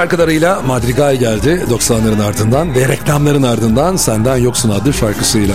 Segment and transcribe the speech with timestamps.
[0.00, 5.54] Şarkılarıyla Madrigal geldi 90'ların ardından ve reklamların ardından Senden Yoksun adlı şarkısıyla.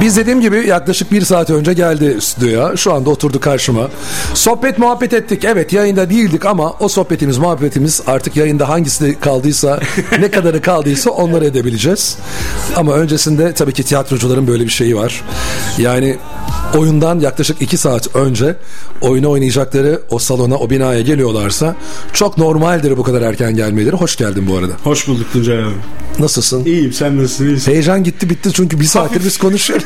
[0.00, 2.76] Biz dediğim gibi yaklaşık bir saat önce geldi stüdyoya.
[2.76, 3.88] Şu anda oturdu karşıma.
[4.34, 5.44] Sohbet muhabbet ettik.
[5.44, 9.80] Evet yayında değildik ama o sohbetimiz muhabbetimiz artık yayında hangisi kaldıysa
[10.20, 12.16] ne kadarı kaldıysa onları edebileceğiz.
[12.76, 15.22] Ama öncesinde tabii ki tiyatrocuların böyle bir şeyi var.
[15.78, 16.16] Yani
[16.76, 18.56] oyundan yaklaşık iki saat önce
[19.00, 21.76] oyunu oynayacakları o salona o binaya geliyorlarsa
[22.12, 23.96] çok normaldir bu kadar erken gelmeleri.
[23.96, 24.72] Hoş geldin bu arada.
[24.84, 25.74] Hoş bulduk Tuncay abi.
[26.18, 26.64] Nasılsın?
[26.64, 27.46] İyiyim sen nasılsın?
[27.46, 27.72] İyisin.
[27.72, 29.85] Heyecan gitti bitti çünkü bir saattir biz konuşuyoruz.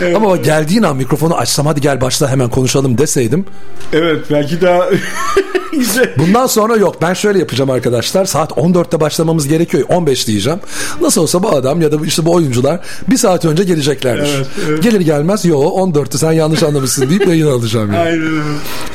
[0.00, 0.16] evet.
[0.16, 3.44] Ama geldiğin an mikrofonu açsam hadi gel başla hemen konuşalım deseydim.
[3.92, 4.88] Evet belki daha
[5.72, 6.10] güzel.
[6.18, 10.60] Bundan sonra yok ben şöyle yapacağım arkadaşlar saat 14'te başlamamız gerekiyor 15 diyeceğim.
[11.00, 14.34] Nasıl olsa bu adam ya da işte bu oyuncular bir saat önce geleceklerdir.
[14.36, 14.82] Evet, evet.
[14.82, 17.92] Gelir gelmez yo 14'te sen yanlış anlamışsın deyip yayın alacağım.
[17.92, 18.02] Yani.
[18.02, 18.42] Aynen.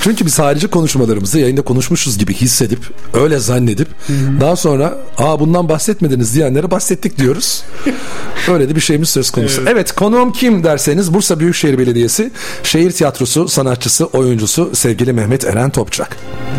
[0.01, 2.79] Çünkü biz harici konuşmalarımızı yayında konuşmuşuz gibi hissedip
[3.13, 4.41] öyle zannedip Hı-hı.
[4.41, 7.63] daha sonra aa bundan bahsetmediniz diyenlere bahsettik diyoruz.
[8.53, 9.61] öyle de bir şeyimiz söz konusu.
[9.61, 12.31] Evet, evet konuğum kim derseniz Bursa Büyükşehir Belediyesi
[12.63, 16.17] Şehir Tiyatrosu sanatçısı, oyuncusu sevgili Mehmet Eren Topçak.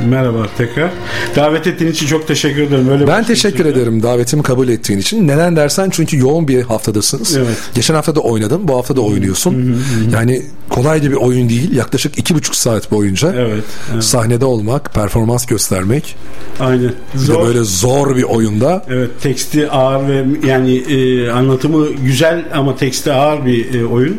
[0.08, 0.90] Merhaba tekrar.
[1.36, 2.88] Davet ettiğin için çok teşekkür ederim.
[2.88, 3.72] Öyle ben teşekkür için.
[3.72, 5.28] ederim davetimi kabul ettiğin için.
[5.28, 7.36] Neden dersen çünkü yoğun bir haftadasınız.
[7.36, 7.56] Evet.
[7.74, 9.54] Geçen hafta da oynadın, bu hafta da oynuyorsun.
[9.54, 10.14] Hı hı hı.
[10.14, 11.76] Yani kolay da bir oyun değil.
[11.76, 14.04] Yaklaşık iki buçuk saat boyunca evet, evet.
[14.04, 16.16] sahnede olmak, performans göstermek.
[16.60, 16.92] Aynen.
[17.14, 17.34] Zor.
[17.34, 18.84] Bir de böyle zor bir oyunda.
[18.88, 24.18] Evet, teksti ağır ve yani e, anlatımı güzel ama teksti ağır bir e, oyun.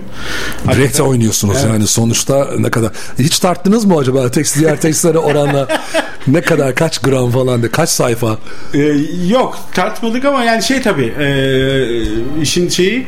[0.68, 1.70] Brecht'e oynuyorsunuz evet.
[1.74, 2.92] yani sonuçta ne kadar.
[3.20, 5.68] Hiç tarttınız mı acaba tekst diğer tekstlere oranla
[6.28, 8.38] ne kadar kaç gram falan de kaç sayfa?
[8.74, 8.96] Ee,
[9.28, 13.08] yok tartmadık ama yani şey tabii e, işin şeyi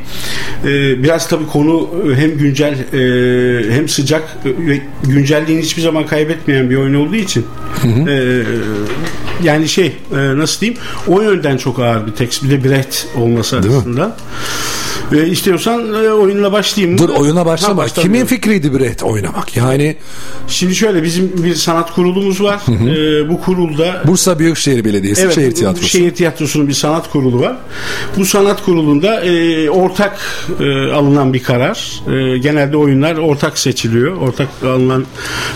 [0.63, 6.75] e, biraz tabii konu hem güncel e, hem sıcak ve güncelliğini hiçbir zaman kaybetmeyen bir
[6.75, 7.45] oyun olduğu için
[7.81, 8.09] hı hı.
[8.09, 8.43] E,
[9.43, 13.63] yani şey e, nasıl diyeyim o yönden çok ağır bir tekst bir de Brecht olması
[13.63, 13.85] Değil.
[13.85, 14.03] Mi?
[15.11, 16.97] E, istiyorsan e, oyunla başlayayım.
[16.97, 17.83] Dur oyuna başlama.
[17.83, 19.57] Ha, Kimin fikriydi Brecht oynamak?
[19.57, 19.95] Yani
[20.47, 22.61] şimdi şöyle bizim bir sanat kurulumuz var.
[22.65, 22.89] Hı hı.
[22.89, 25.87] E, bu kurulda Bursa Büyükşehir Belediyesi evet, Şehir Tiyatrosu.
[25.87, 27.57] Şehir Tiyatrosu'nun bir sanat kurulu var.
[28.17, 30.19] Bu sanat kurulunda e, ortak
[30.59, 32.01] e, alınan bir karar.
[32.07, 34.17] E, genelde oyunlar ortak seçiliyor.
[34.17, 35.05] Ortak alınan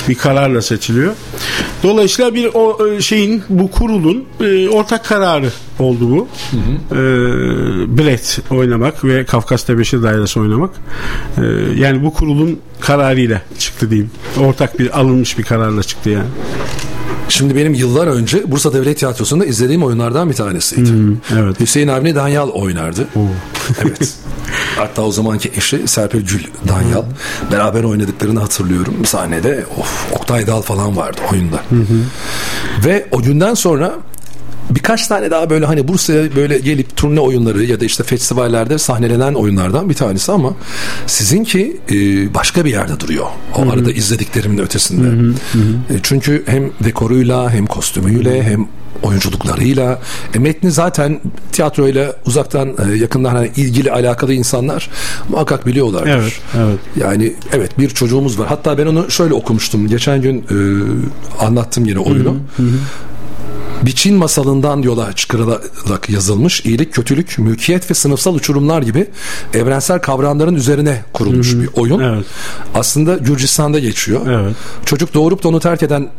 [0.09, 1.13] bir kararla seçiliyor.
[1.83, 5.49] Dolayısıyla bir o e, şeyin bu kurulun e, ortak kararı
[5.79, 6.27] oldu bu.
[6.51, 6.99] Hı hı.
[6.99, 10.71] E, bilet oynamak ve Kafkas Tebeşir Dairesi oynamak.
[11.37, 11.41] E,
[11.77, 14.11] yani bu kurulun kararıyla çıktı diyeyim.
[14.39, 16.27] Ortak bir alınmış bir kararla çıktı yani.
[17.29, 20.89] Şimdi benim yıllar önce Bursa Devlet Tiyatrosu'nda izlediğim oyunlardan bir tanesiydi.
[20.89, 21.59] Hmm, evet.
[21.59, 23.07] Hüseyin Avni Danyal oynardı.
[23.83, 24.13] evet.
[24.77, 27.01] Hatta o zamanki eşi Serpil Gül Danyal.
[27.01, 27.51] Hmm.
[27.51, 29.05] Beraber oynadıklarını hatırlıyorum.
[29.05, 31.55] Sahnede of, Oktay Dal falan vardı oyunda.
[31.55, 31.85] Hı
[32.85, 33.93] Ve o günden sonra
[34.69, 39.33] birkaç tane daha böyle hani Bursa'ya böyle gelip turne oyunları ya da işte festivallerde sahnelenen
[39.33, 40.53] oyunlardan bir tanesi ama
[41.07, 41.95] sizinki e,
[42.33, 43.25] başka bir yerde duruyor.
[43.55, 43.71] O Hı-hı.
[43.71, 45.07] arada izlediklerimin ötesinde.
[45.07, 45.95] Hı-hı.
[45.95, 48.43] E, çünkü hem dekoruyla hem kostümüyle Hı-hı.
[48.43, 48.67] hem
[49.03, 49.99] oyunculuklarıyla
[50.33, 51.21] e, metni zaten
[51.51, 54.89] tiyatroyla uzaktan e, yakından hani ilgili alakalı insanlar
[55.29, 56.09] muhakkak biliyorlardır.
[56.09, 56.79] Evet, evet.
[56.97, 58.47] Yani evet bir çocuğumuz var.
[58.47, 59.87] Hatta ben onu şöyle okumuştum.
[59.87, 60.57] Geçen gün e,
[61.43, 62.37] anlattım yine oyunu.
[62.57, 62.69] Hı hı.
[63.85, 69.07] Bir Çin masalından yola çıkarılarak yazılmış iyilik, kötülük, mülkiyet ve sınıfsal uçurumlar gibi
[69.53, 71.61] evrensel kavramların üzerine kurulmuş Hı-hı.
[71.61, 71.99] bir oyun.
[71.99, 72.26] Evet.
[72.76, 74.28] Aslında Gürcistan'da geçiyor.
[74.28, 74.55] Evet.
[74.85, 76.09] Çocuk doğurup da onu terk eden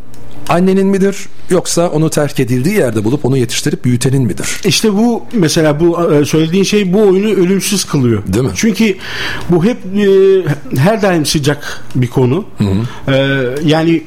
[0.49, 1.17] annenin midir
[1.51, 4.61] yoksa onu terk edildiği yerde bulup onu yetiştirip büyütenin midir?
[4.65, 8.23] İşte bu mesela bu e, söylediğin şey bu oyunu ölümsüz kılıyor.
[8.27, 8.51] Değil mi?
[8.55, 8.97] Çünkü
[9.49, 12.45] bu hep e, her daim sıcak bir konu.
[12.59, 13.13] Hı hı.
[13.13, 14.03] E, yani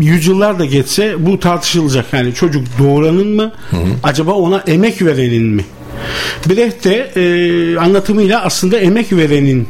[0.00, 2.06] yüzyıllar da geçse bu tartışılacak.
[2.12, 3.80] Yani çocuk doğuranın mı hı hı.
[4.02, 5.64] acaba ona emek verenin mi?
[6.48, 9.68] Brecht de e, anlatımıyla aslında emek verenin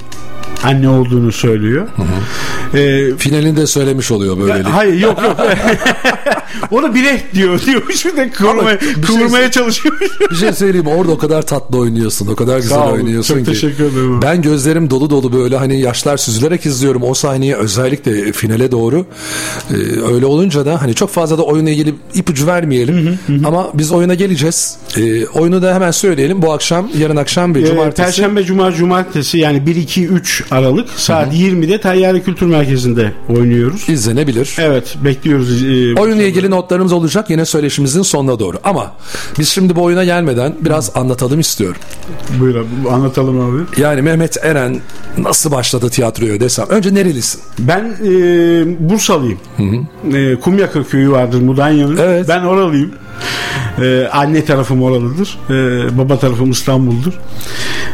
[0.64, 1.88] anne olduğunu söylüyor.
[1.96, 2.79] Hı hı.
[2.79, 4.62] Ee, Finalinde söylemiş oluyor böyle.
[4.62, 5.37] Hayır yok yok.
[6.71, 10.00] Onu bile diyor diyormuş bir de kıvırmaya, kıvırmaya şey, çalışıyor.
[10.31, 12.26] bir şey söyleyeyim orada o kadar tatlı oynuyorsun.
[12.26, 13.53] O kadar güzel Sağ olun, oynuyorsun çok ki.
[13.53, 14.23] teşekkür ederim.
[14.23, 19.06] Ben gözlerim dolu dolu böyle hani yaşlar süzülerek izliyorum o sahneyi özellikle finale doğru.
[19.71, 19.75] Ee,
[20.15, 22.97] öyle olunca da hani çok fazla da oyuna ilgili ipucu vermeyelim.
[23.06, 23.47] Hı hı hı.
[23.47, 24.76] Ama biz oyuna geleceğiz.
[24.97, 26.43] Ee, oyunu da hemen söyleyelim.
[26.43, 28.03] Bu akşam yarın akşam bir ee, cumartesi.
[28.03, 31.37] Perşembe, cuma, cumartesi yani 1 2 3 Aralık saat hı hı.
[31.37, 33.88] 20'de Tayyare Kültür Merkezi'nde oynuyoruz.
[33.88, 34.56] İzlenebilir.
[34.59, 35.62] Evet bekliyoruz.
[35.62, 38.56] E, Oyunla ilgili notlarımız olacak yine söyleşimizin sonuna doğru.
[38.64, 38.93] Ama
[39.38, 41.81] biz şimdi bu oyuna gelmeden biraz anlatalım istiyorum.
[42.40, 43.81] Buyur abi, anlatalım abi.
[43.82, 44.81] Yani Mehmet Eren
[45.19, 46.66] nasıl başladı tiyatroya desem.
[46.69, 47.40] Önce nerelisin?
[47.58, 48.11] Ben e,
[48.90, 49.38] Bursalıyım.
[50.14, 51.96] E, Kumyaka köyü vardır Mudanya'nın.
[51.96, 52.28] Evet.
[52.28, 52.90] Ben oralıyım.
[53.82, 55.38] E, anne tarafım oralıdır.
[55.50, 55.52] E,
[55.99, 57.12] baba tarafım İstanbul'dur.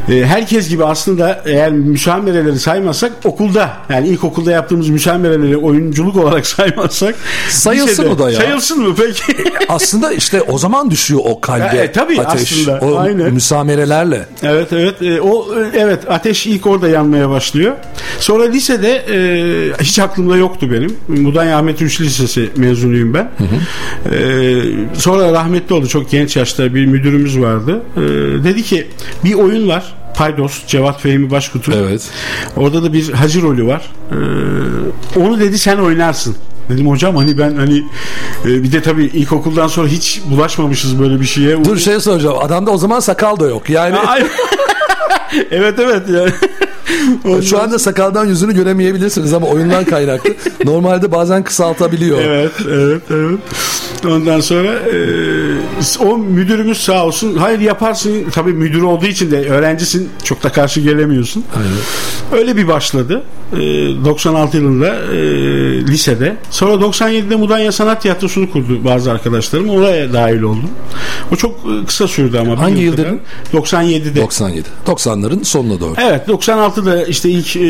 [0.09, 7.15] E, herkes gibi aslında eğer müsamereleri saymazsak okulda yani ilkokulda yaptığımız müsamereleri oyunculuk olarak saymazsak
[7.49, 8.41] Sayılsın lisede- o da ya.
[8.41, 9.23] Sayılsın mı peki?
[9.69, 12.53] Aslında işte o zaman düşüyor o kalbe E, tabii ateş.
[12.53, 13.33] aslında, O aynen.
[13.35, 14.27] müsamerelerle.
[14.43, 17.73] Evet evet E, o e, evet ateş ilk orada yanmaya başlıyor.
[18.19, 20.97] Sonra lisede e, hiç aklımda yoktu benim.
[21.09, 23.31] Mudanya Ahmet Rüştü Lisesi mezunuyum ben.
[24.13, 24.63] E,
[24.95, 27.83] sonra rahmetli oldu çok genç yaşta bir müdürümüz vardı.
[27.97, 28.01] E,
[28.45, 28.87] dedi ki
[29.25, 29.95] bir oyun var.
[30.17, 31.73] Paydos, Cevat Fehmi Başkutu.
[31.77, 32.11] Evet.
[32.57, 33.83] Orada da bir hacı rolü var.
[34.11, 36.37] E, onu dedi sen oynarsın.
[36.69, 37.85] Dedim hocam hani ben hani
[38.45, 41.65] e, bir de tabii ilkokuldan sonra hiç bulaşmamışız böyle bir şeye.
[41.65, 42.37] Dur şey soracağım.
[42.41, 43.71] Adamda o zaman sakal da yok.
[43.71, 43.97] Yani
[45.51, 46.31] evet evet yani.
[47.25, 50.31] Ondan- şu anda sakaldan yüzünü göremeyebilirsiniz ama oyundan kaynaklı.
[50.65, 52.19] Normalde bazen kısaltabiliyor.
[52.21, 53.39] Evet, evet, evet.
[54.07, 57.37] Ondan sonra e, o müdürümüz sağ olsun.
[57.37, 58.25] Hayır yaparsın.
[58.33, 60.09] Tabii müdür olduğu için de öğrencisin.
[60.25, 61.45] Çok da karşı gelemiyorsun.
[62.33, 63.23] Öyle bir başladı.
[63.53, 63.59] E,
[64.05, 65.17] 96 yılında e,
[65.87, 66.37] lisede.
[66.51, 69.71] Sonra 97'de Mudanya Sanat Tiyatrosu'nu kurdu bazı arkadaşlarım.
[69.71, 70.71] Oraya dahil oldum.
[71.33, 72.53] O çok e, kısa sürdü ama.
[72.53, 73.21] bir Hangi yıl dedin?
[73.53, 74.17] 97'de.
[74.21, 74.69] 97.
[74.87, 75.95] 90'ların sonuna doğru.
[75.99, 77.61] Evet 96'da işte ilk e,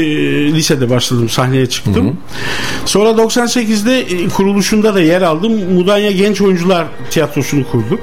[0.53, 2.17] lisede başladım sahneye çıktım.
[2.85, 5.73] Sonra 98'de e, kuruluşunda da yer aldım.
[5.75, 8.01] Mudanya Genç Oyuncular Tiyatrosu'nu kurduk.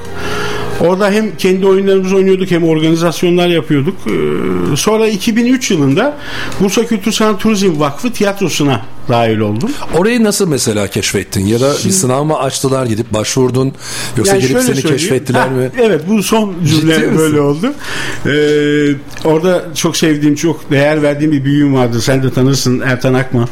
[0.82, 3.96] Orada hem kendi oyunlarımızı oynuyorduk hem organizasyonlar yapıyorduk.
[4.08, 6.18] Ee, Sonra 2003 yılında
[6.60, 9.70] Bursa Kültür Sanat Turizm Vakfı tiyatrosuna dahil oldum.
[9.98, 11.46] Orayı nasıl mesela keşfettin?
[11.46, 13.74] Ya da bir sınav mı açtılar gidip başvurdun?
[14.18, 14.90] Yoksa Yani gelip seni söyleyeyim.
[14.98, 15.70] keşfettiler Ha, mi?
[15.82, 17.18] Evet bu son Ciddi cümle misin?
[17.18, 17.74] böyle oldu.
[18.26, 22.02] Ee, orada çok sevdiğim, çok değer verdiğim bir büyüğüm vardı.
[22.02, 23.48] Sen de tanırsın Ertan Akma.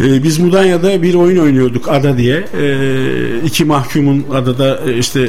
[0.00, 2.44] Ee, biz Mudanya'da bir oyun oynuyorduk Ada diye.
[2.60, 5.28] Ee, iki mahkumun adada e, işte e,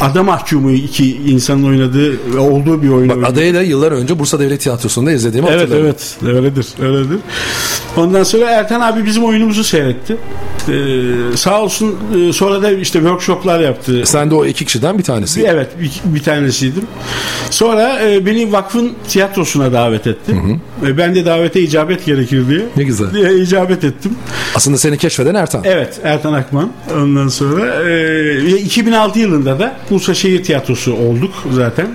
[0.00, 4.60] ada mahkumu iki insanın oynadığı ve olduğu bir oyun Bak da yıllar önce Bursa Devlet
[4.60, 5.84] Tiyatrosu'nda izlediğimi Evet hatırlarım.
[5.86, 7.18] evet öyledir öyledir.
[7.96, 10.16] Ondan sonra Ertan abi bizim oyunumuzu seyretti.
[10.68, 11.96] Ee, sağ olsun
[12.28, 14.02] e, sonra da işte workshoplar yaptı.
[14.04, 15.42] Sen de o iki kişiden bir tanesi.
[15.42, 16.82] Evet bir, bir tanesiydim.
[17.50, 20.32] Sonra e, beni vakfın tiyatrosuna davet etti.
[20.86, 22.60] E, ben de davete icabet gerekir diye.
[22.76, 23.12] Ne güzel.
[23.14, 24.12] Diye icabet ettim.
[24.54, 25.62] Aslında seni keşfeden Ertan.
[25.64, 26.70] Evet Ertan Akman.
[26.96, 31.86] Ondan sonra e, 2006 yılında da Bursa Şehir Tiyatrosu olduk zaten.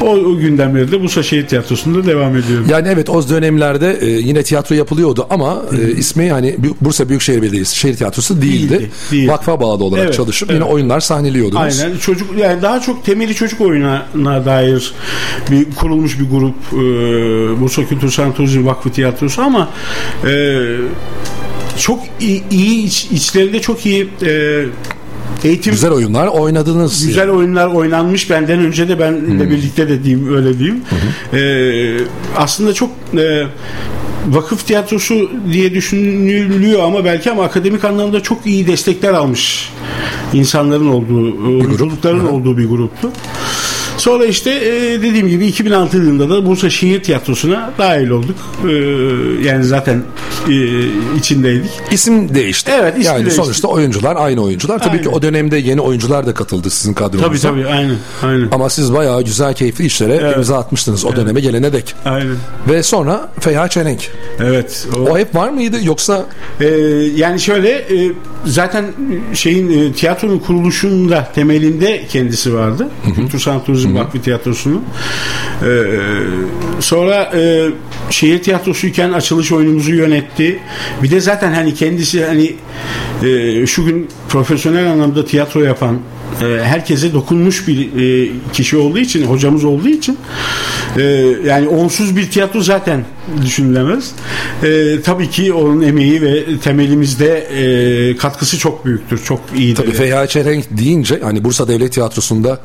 [0.00, 2.66] O, o günden beri de Bursa Şehir Tiyatrosu'nda devam ediyorum.
[2.70, 7.76] Yani evet o dönemlerde e, yine tiyatro yapılıyordu ama e, ismi hani Bursa Büyükşehir Belediyesi
[7.76, 8.70] Şehir Tiyatrosu değildi.
[8.70, 9.28] Değildi, değildi.
[9.28, 10.60] Vakfa bağlı olarak Evet, çalışıp evet.
[10.60, 11.62] yine oyunlar sahneliyordunuz.
[11.82, 14.92] Aynen çocuk yani daha çok temeli çocuk oyununa dair
[15.50, 16.76] bir kurulmuş bir grup e,
[17.60, 19.68] Bursa Kültür Sanat Turizm Vakfı Tiyatrosu ama
[20.26, 20.58] e,
[21.78, 24.62] çok iyi, iyi iç- içlerinde çok iyi e,
[25.44, 27.06] eğitim Güzel oyunlar oynadınız.
[27.06, 30.80] Güzel oyunlar oynanmış benden önce de benle birlikte de diyeyim öyle diyeyim.
[31.32, 32.04] Ee,
[32.36, 33.46] aslında çok e,
[34.28, 39.70] vakıf tiyatrosu diye düşünülüyor ama belki ama akademik anlamda çok iyi destekler almış
[40.32, 43.10] insanların olduğu, oyunculukların olduğu bir gruptu.
[43.96, 48.36] Sonra işte e, dediğim gibi 2006 yılında da Bursa Şehir Tiyatrosu'na dahil olduk.
[48.68, 48.72] E,
[49.48, 50.02] yani zaten
[50.48, 50.86] e,
[51.18, 51.70] içindeydik.
[51.90, 52.70] İsim değişti.
[52.80, 53.42] Evet, ismi yani değişti.
[53.42, 54.78] sonuçta oyuncular aynı oyuncular.
[54.78, 57.28] Tabii ki o dönemde yeni oyuncular da katıldı sizin kadronuza.
[57.28, 57.96] Tabii tabii aynen.
[58.22, 58.48] Aynen.
[58.52, 60.36] Ama siz bayağı güzel keyifli işlere Evet.
[60.36, 61.94] imza atmıştınız o döneme gelene dek.
[62.04, 62.36] Aynen.
[62.68, 64.10] Ve sonra Feha Çelenk.
[64.40, 64.86] Evet.
[65.10, 66.26] O hep var mıydı yoksa
[66.60, 66.66] Ee,
[67.16, 68.12] yani şöyle e,
[68.44, 68.84] zaten
[69.34, 72.88] şeyin e, tiyatronun kuruluşunda temelinde kendisi vardı.
[73.16, 74.84] Kültür Sanat Turizm Vakfı Tiyatrosu'nun.
[75.62, 75.84] Ee,
[76.80, 77.68] sonra e,
[78.12, 80.58] şehir tiyatrosuyken açılış oyunumuzu yönetti.
[81.02, 82.54] Bir de zaten hani kendisi hani
[83.22, 85.98] e, şu gün profesyonel anlamda tiyatro yapan
[86.42, 90.18] e, herkese dokunmuş bir e, kişi olduğu için, hocamız olduğu için
[90.96, 91.02] e,
[91.46, 93.04] yani onsuz bir tiyatro zaten
[93.42, 94.10] düşünülemez.
[94.62, 99.24] E, tabii ki onun emeği ve temelimizde e, katkısı çok büyüktür.
[99.24, 99.76] Çok iyidir.
[99.76, 102.60] Tabii Feha Çelenk deyince hani Bursa Devlet Tiyatrosu'nda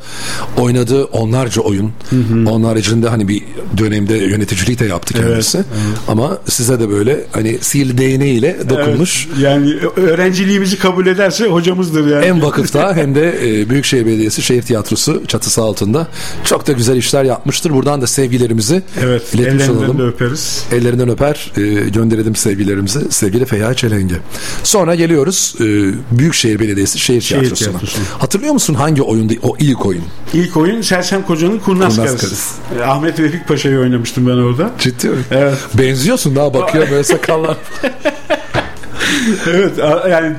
[0.57, 1.91] oynadığı onlarca oyun.
[2.47, 3.43] Onun haricinde hani bir
[3.77, 5.63] dönemde yöneticilik de yaptı kendisi.
[6.07, 9.27] Ama size de böyle hani sil değneğiyle dokunmuş.
[9.31, 12.25] Evet, yani öğrenciliğimizi kabul ederse hocamızdır yani.
[12.25, 16.07] Hem vakıfta hem de e, Büyükşehir Belediyesi Şehir Tiyatrosu çatısı altında
[16.43, 17.71] çok da güzel işler yapmıştır.
[17.71, 19.99] Buradan da sevgilerimizi evet, iletmiş olalım.
[19.99, 20.63] öperiz.
[20.71, 23.11] Ellerinden öper e, gönderelim sevgilerimizi.
[23.11, 24.15] Sevgili Feyyaz Çelenge.
[24.63, 25.63] Sonra geliyoruz e,
[26.17, 27.69] Büyükşehir Belediyesi Şehir, Şehir Tiyatrosu'na.
[27.69, 27.99] Tiyatrosu.
[28.19, 30.03] Hatırlıyor musun hangi oyunda o ilk oyun?
[30.33, 32.27] İlk oyun Sersem Koca'nın Kurnaz, Kurnaz Karısı.
[32.27, 32.79] Karısı.
[32.79, 34.71] E, Ahmet Vefik Paşa'yı oynamıştım ben orada.
[34.79, 35.15] Ciddi mi?
[35.31, 35.57] Evet.
[35.73, 37.57] Benziyorsun daha bakıyor böyle sakallar.
[39.49, 39.71] evet
[40.09, 40.33] yani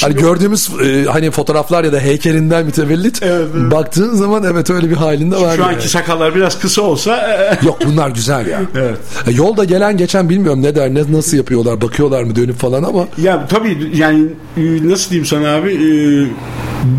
[0.00, 3.70] Hani gördüğümüz e, hani fotoğraflar ya da heykelinden mütevellit Evet, evet.
[3.70, 5.56] baktığın zaman evet öyle bir halinde var.
[5.56, 5.74] şu yani.
[5.74, 7.16] anki sakallar biraz kısa olsa
[7.62, 8.60] e, Yok bunlar güzel ya.
[8.74, 8.98] evet.
[9.26, 13.04] E, Yolda gelen geçen bilmiyorum ne der ne nasıl yapıyorlar bakıyorlar mı dönüp falan ama
[13.18, 14.26] Ya tabii yani
[14.56, 15.90] e, nasıl diyeyim sana abi e,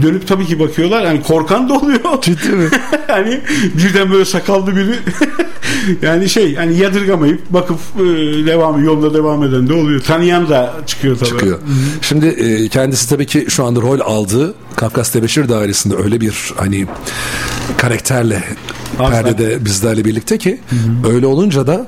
[0.01, 1.03] dönüp tabii ki bakıyorlar.
[1.03, 2.21] Yani korkan da oluyor.
[2.21, 2.69] ciddi mi?
[3.07, 3.41] hani
[3.77, 4.95] birden böyle sakallı biri
[6.01, 8.03] yani şey hani yadırgamayıp bakıp e,
[8.45, 10.01] devam yolda devam eden de oluyor.
[10.01, 11.29] Tanıyan da çıkıyor tabii.
[11.29, 11.59] çıkıyor.
[12.01, 16.87] Şimdi e, kendisi tabii ki şu anda rol aldığı Kafkas Tebeşir Dairesi'nde öyle bir hani
[17.77, 18.43] karakterle
[18.99, 19.09] Asla.
[19.09, 20.59] perdede bizlerle birlikte ki
[21.09, 21.87] öyle olunca da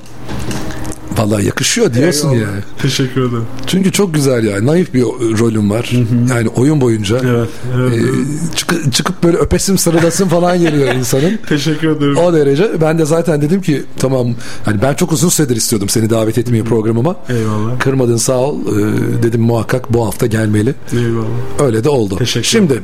[1.18, 2.52] vallahi yakışıyor diyorsun Eyvallah.
[2.52, 2.64] yani.
[2.82, 3.46] Teşekkür ederim.
[3.68, 4.66] Çünkü çok güzel yani.
[4.66, 5.02] Naif bir
[5.40, 5.92] rolüm var.
[6.30, 7.18] Yani oyun boyunca.
[7.18, 7.50] Evet.
[7.78, 8.56] evet, e, evet.
[8.56, 11.40] çıkı- çıkıp böyle öpesim sarılasım falan geliyor insanın.
[11.50, 12.18] Teşekkür ederim.
[12.18, 12.82] O derece.
[12.82, 14.28] Ben de zaten dedim ki tamam
[14.66, 17.16] hani ben çok uzun süredir istiyordum seni davet etmeyi programıma.
[17.30, 17.80] Eyvallah.
[17.80, 18.60] Kırmadın sağ ol.
[18.62, 20.76] Ee, dedim muhakkak bu hafta gelmeli.
[20.94, 21.26] Eyvallah.
[21.60, 22.16] Öyle de oldu.
[22.18, 22.82] Teşekkür Şimdi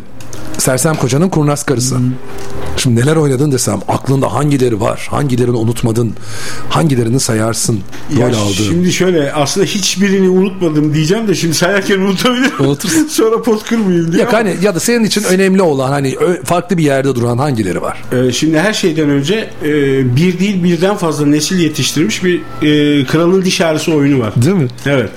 [0.57, 1.95] Sersem Koca'nın kurnaz karısı.
[2.77, 5.07] Şimdi neler oynadın desem aklında hangileri var?
[5.11, 6.13] Hangilerini unutmadın?
[6.69, 7.79] Hangilerini sayarsın?
[8.19, 8.53] Ya Rol aldığın.
[8.69, 12.51] şimdi şöyle aslında hiçbirini unutmadım diyeceğim de şimdi sayarken unutabilirim.
[12.59, 13.07] Unutursun.
[13.09, 14.23] Sonra pot kırmayayım diye.
[14.23, 18.03] Ya, hani, ya da senin için önemli olan hani farklı bir yerde duran hangileri var?
[18.11, 19.71] Ee, Şimdi her şeyden önce e,
[20.15, 24.33] bir değil birden fazla nesil yetiştirmiş bir e, Kralın Diş Ağrısı oyunu var.
[24.35, 24.67] Değil mi?
[24.85, 25.09] Evet.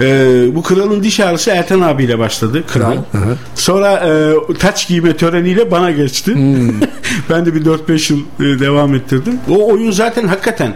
[0.00, 2.64] Ee, bu Kralın Diş Ağrısı Ertan abiyle başladı.
[2.66, 2.96] Kral.
[3.12, 3.36] Hı hı.
[3.54, 6.34] Sonra e, taç giyme töreniyle bana geçti.
[7.30, 9.34] ben de bir 4-5 yıl e, devam ettirdim.
[9.50, 10.74] O oyun zaten hakikaten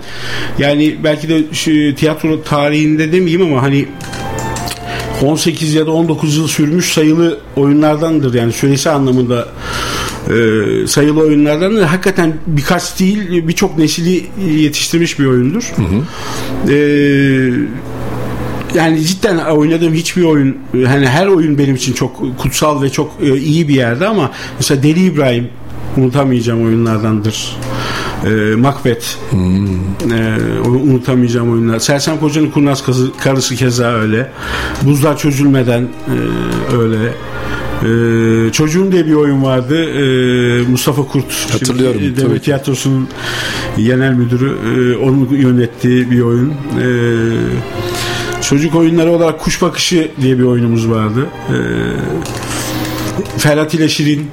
[0.59, 3.87] yani belki de şu tiyatro tarihinde demeyeyim ama hani
[5.23, 9.49] 18 ya da 19 yıl sürmüş sayılı oyunlardandır yani süresi anlamında
[10.29, 11.83] e, sayılı oyunlardandır.
[11.83, 14.27] Hakikaten birkaç değil birçok nesili
[14.57, 15.73] yetiştirmiş bir oyundur.
[16.69, 16.77] E,
[18.75, 23.37] yani cidden oynadığım hiçbir oyun hani her oyun benim için çok kutsal ve çok e,
[23.37, 25.49] iyi bir yerde ama mesela Deli İbrahim
[25.97, 27.57] unutamayacağım oyunlardandır.
[28.25, 31.79] E, Macbeth e, onu unutamayacağım oyunlar.
[31.79, 34.31] Sersem Koca'nın Kurnaz Kızı, Karısı keza öyle.
[34.83, 37.13] Buzlar Çözülmeden e, öyle.
[37.83, 39.85] Ee, çocuğum diye bir oyun vardı.
[39.85, 41.53] Ee, Mustafa Kurt.
[41.53, 42.45] Hatırlıyorum, Şimdi, tabii Devlet ki.
[42.45, 43.09] Tiyatrosu'nun
[43.77, 44.57] genel müdürü.
[44.67, 46.51] Ee, onun yönettiği bir oyun.
[46.51, 46.85] Ee,
[48.53, 51.27] çocuk oyunları olarak Kuş Bakışı diye bir oyunumuz vardı.
[51.51, 51.55] Ee,
[53.39, 54.31] Ferhat ile Şirin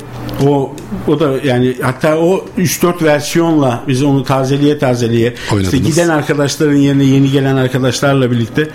[0.47, 0.75] o
[1.07, 7.03] o da yani hatta o 3-4 versiyonla biz onu tazeliye tazeliye işte giden arkadaşların yerine
[7.03, 8.67] yeni gelen arkadaşlarla birlikte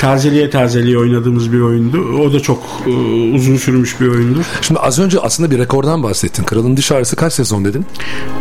[0.00, 1.98] tazeliye tazeliye oynadığımız bir oyundu.
[2.22, 2.90] O da çok e,
[3.34, 4.42] uzun sürmüş bir oyundur.
[4.62, 6.44] Şimdi az önce aslında bir rekordan bahsettin.
[6.44, 7.86] Kralın Diş Ağrısı kaç sezon dedin?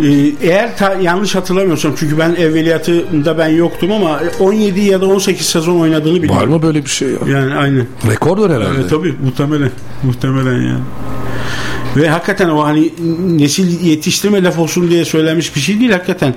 [0.03, 0.07] Ee,
[0.41, 5.79] eğer ta- yanlış hatırlamıyorsam çünkü ben evveliyatında ben yoktum ama 17 ya da 18 sezon
[5.79, 6.49] oynadığını Var biliyorum.
[6.53, 7.17] mı böyle bir şey ya?
[7.39, 7.85] Yani aynı.
[8.11, 8.75] Rekordur herhalde.
[8.79, 9.71] Evet, tabii muhtemelen.
[10.03, 10.79] Muhtemelen yani.
[11.95, 12.89] Ve hakikaten o hani
[13.39, 16.35] nesil yetiştirme laf olsun diye söylenmiş bir şey değil hakikaten.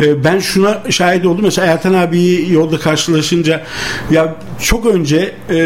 [0.00, 1.44] Ee, ben şuna şahit oldum.
[1.44, 3.64] Mesela Ertan abiyi yolda karşılaşınca
[4.10, 5.58] ya çok önce e,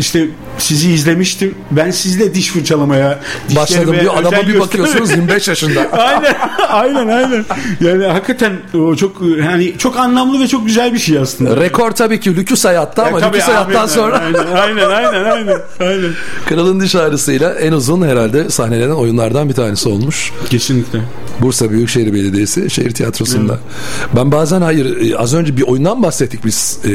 [0.00, 1.54] işte sizi izlemiştim.
[1.70, 3.20] Ben sizle diş fırçalamaya
[3.56, 5.90] Başladım bir adama bir bakıyorsunuz 25 yaşında.
[5.92, 6.34] aynen
[6.68, 7.44] aynen aynen.
[7.80, 11.56] Yani hakikaten o çok hani çok anlamlı ve çok güzel bir şey aslında.
[11.56, 16.10] Rekor tabii ki lüküs hayatta ama lüküs hayattan aynen, sonra aynen aynen aynen aynen.
[16.46, 20.32] Kralın Diş Ağrısı'yla en uzun herhalde sahnelenen oyunlardan bir tanesi olmuş.
[20.50, 21.00] Kesinlikle.
[21.40, 23.58] Bursa Büyükşehir Belediyesi şehir tiyatrosunda.
[24.16, 26.90] Ben bazen hayır az önce bir oyundan bahsettik biz e,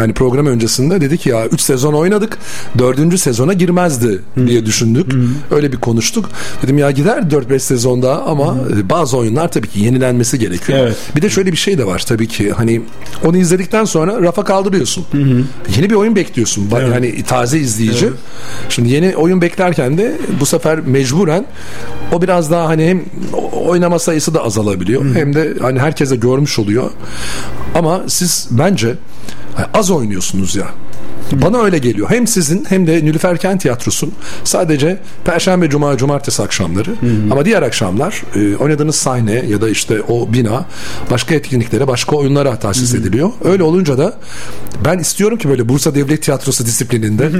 [0.00, 2.38] yani program öncesinde dedik ya 3 sezon oynadık
[2.78, 2.98] 4.
[3.16, 5.12] sezona girmezdi diye düşündük.
[5.50, 6.30] Öyle bir konuştuk.
[6.62, 10.78] Dedim ya gider 4-5 sezon daha ama e, bazı oyunlar tabii ki yenilenmesi gerekiyor.
[10.78, 10.96] Evet.
[11.16, 12.82] Bir de şöyle bir şey de var tabii ki hani
[13.24, 15.04] onu izledikten sonra rafa kaldırıyorsun.
[15.76, 16.68] Yeni bir oyun bekliyorsun.
[16.76, 16.88] Evet.
[16.94, 18.06] Yani taze izleyici.
[18.68, 21.46] Şimdi yeni oyun beklerken de bu sefer mecburen
[22.12, 23.02] o biraz daha hani hem
[23.66, 26.90] oynama sayısı da azalabiliyor hem de hani herkese görmüş oluyor.
[27.74, 28.94] Ama siz bence
[29.74, 30.66] az oynuyorsunuz ya.
[31.32, 32.10] Bana öyle geliyor.
[32.10, 34.12] Hem sizin hem de Nülüfer Kent Tiyatrosu'nun
[34.44, 36.90] sadece Perşembe, Cuma, Cumartesi akşamları
[37.30, 40.64] ama diğer akşamlar e, oynadığınız sahne ya da işte o bina
[41.10, 43.30] başka etkinliklere, başka oyunlara tahsis ediliyor.
[43.44, 44.18] Öyle olunca da
[44.84, 47.30] ben istiyorum ki böyle Bursa Devlet Tiyatrosu disiplininde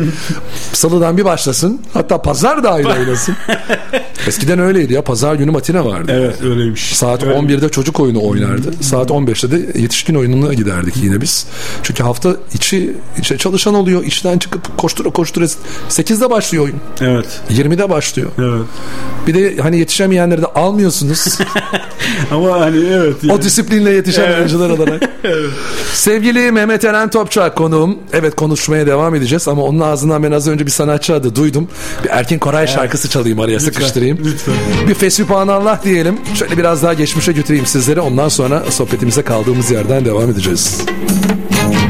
[0.73, 1.81] salıdan bir başlasın.
[1.93, 3.37] Hatta pazar dahil oynasın.
[4.27, 5.03] Eskiden öyleydi ya.
[5.03, 6.13] Pazar günü matine vardı.
[6.15, 6.97] Evet öyleymiş.
[6.97, 7.35] Saat Öyle.
[7.35, 8.73] 11'de çocuk oyunu oynardı.
[8.81, 11.47] Saat 15'te de yetişkin oyununa giderdik yine biz.
[11.83, 14.05] Çünkü hafta içi işte çalışan oluyor.
[14.05, 15.45] işten çıkıp koştura koştura
[15.89, 16.77] 8'de başlıyor oyun.
[17.01, 17.41] Evet.
[17.51, 18.31] 20'de başlıyor.
[18.39, 18.67] Evet.
[19.27, 21.39] Bir de hani yetişemeyenleri de almıyorsunuz.
[22.31, 23.17] Ama hani evet.
[23.25, 23.43] o yani.
[23.43, 24.39] disiplinle yetişen Evet.
[24.39, 25.03] oyuncular olarak.
[25.95, 27.99] Sevgili Mehmet Eren Topçak konuğum.
[28.13, 31.69] Evet konuşmaya devam edeceğiz ama onun ağzından ben az önce bir sanatçı adı duydum.
[32.05, 34.19] Bir Erkin Koray şarkısı çalayım araya sıkıştırayım.
[34.25, 34.55] Lütfen.
[34.89, 36.19] Bir Fesübhanallah diyelim.
[36.35, 38.01] Şöyle biraz daha geçmişe götüreyim sizleri.
[38.01, 40.81] Ondan sonra sohbetimize kaldığımız yerden devam edeceğiz.
[40.81, 41.88] Arkası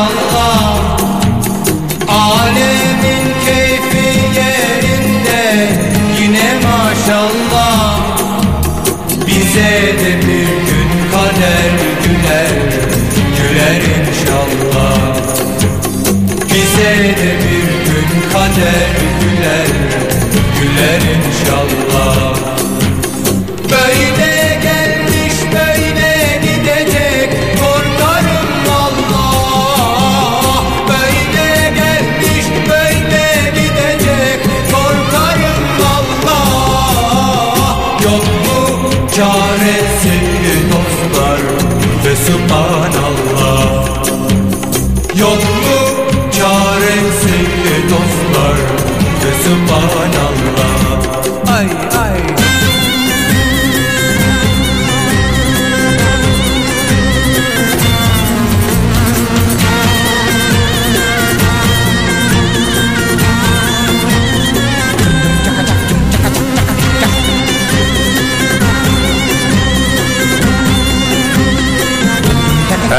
[0.00, 0.74] maşallah
[2.08, 5.68] Alemin keyfi yerinde
[6.20, 8.00] yine maşallah.
[9.26, 11.70] Bize de bir gün kader
[12.04, 12.50] güler
[13.36, 15.16] güler inşallah.
[16.44, 18.89] Bize de bir gün kader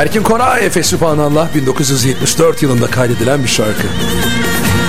[0.02, 3.88] Erkin Koray Efe Sübhanallah 1974 yılında kaydedilen bir şarkı.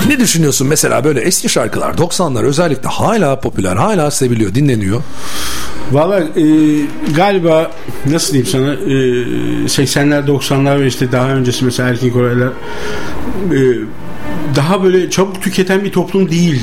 [0.09, 5.03] Ne düşünüyorsun mesela böyle eski şarkılar 90'lar özellikle hala popüler hala seviliyor dinleniyor.
[5.93, 6.45] Valla e,
[7.17, 7.71] galiba
[8.07, 8.97] nasıl diyeyim sana e,
[9.67, 13.61] 80'ler 90'lar ve işte daha öncesi mesela Erkin Koraylar e,
[14.57, 16.63] daha böyle çabuk tüketen bir toplum değil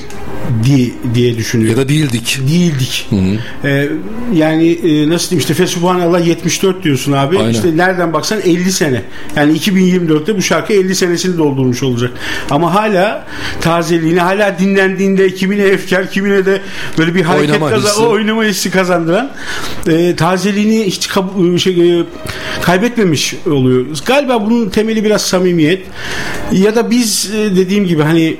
[0.63, 1.79] diye, diye düşünüyorum.
[1.79, 2.39] Ya da değildik.
[2.51, 3.09] Değildik.
[3.63, 3.89] Ee,
[4.33, 7.37] yani e, nasıl diyeyim işte Fesubhanallah 74 diyorsun abi.
[7.39, 7.49] Aynen.
[7.49, 9.01] İşte nereden baksan 50 sene.
[9.35, 12.11] Yani 2024'te bu şarkı 50 senesini doldurmuş olacak.
[12.49, 13.25] Ama hala
[13.61, 16.61] tazeliğini hala dinlendiğinde kimine efkar kimine de
[16.97, 18.01] böyle bir hareket Oynama kaza- hissi.
[18.01, 19.31] o oynama hissi kazandıran
[19.87, 22.03] e, tazeliğini hiç kab- şey, e,
[22.61, 23.85] kaybetmemiş oluyor.
[24.05, 25.81] Galiba bunun temeli biraz samimiyet
[26.51, 28.37] ya da biz e, dediğim gibi hani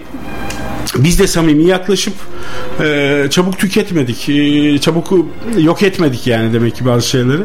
[0.96, 2.14] biz de samimi yaklaşıp
[2.80, 4.30] e, çabuk tüketmedik.
[4.30, 5.12] E, çabuk
[5.58, 7.42] yok etmedik yani demek ki bazı şeyleri.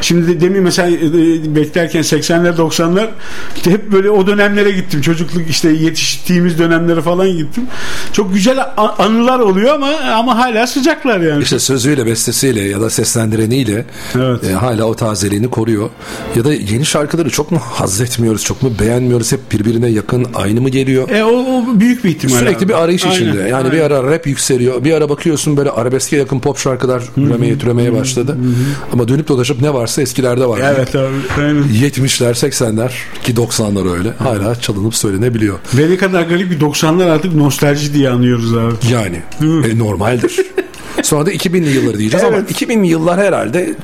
[0.00, 3.08] Şimdi de, demin mesela e, beklerken 80'ler 90'lar
[3.56, 5.00] işte hep böyle o dönemlere gittim.
[5.00, 7.66] Çocukluk işte yetiştiğimiz dönemlere falan gittim.
[8.12, 8.58] Çok güzel
[8.98, 11.42] anılar oluyor ama ama hala sıcaklar yani.
[11.42, 13.84] İşte sözüyle, bestesiyle ya da seslendireniyle
[14.16, 14.44] Evet.
[14.44, 15.90] e, hala o tazeliğini koruyor.
[16.36, 20.60] Ya da yeni şarkıları çok mu haz etmiyoruz, çok mu beğenmiyoruz, hep birbirine yakın, aynı
[20.60, 21.08] mı geliyor?
[21.10, 22.38] E, o, o büyük bir ihtimal.
[22.38, 22.68] Sürekli abi.
[22.68, 23.38] bir arayış Aynen, içinde.
[23.40, 23.72] Yani aynen.
[23.72, 24.84] bir ara rap yükseliyor.
[24.84, 28.36] Bir ara bakıyorsun böyle arabeske yakın pop şarkılar türemeye türemeye başladı.
[28.92, 30.60] Ama dönüp dolaşıp ne varsa eskilerde var.
[30.74, 31.14] Evet abi.
[31.38, 31.62] Aynen.
[31.62, 32.90] 70'ler, 80'ler
[33.22, 34.10] ki 90'lar öyle.
[34.10, 35.58] Hala çalınıp söylenebiliyor.
[35.74, 38.74] Ve ne kadar garip bir 90'lar artık nostalji diye anıyoruz abi.
[38.92, 40.40] Yani e, normaldir.
[41.02, 42.62] Sonra da 2000'li yılları diyeceğiz ama Evet.
[42.62, 43.74] 2000'li yıllar herhalde e,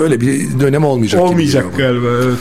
[0.00, 1.20] öyle bir dönem olmayacak.
[1.22, 2.38] Olmayacak galiba evet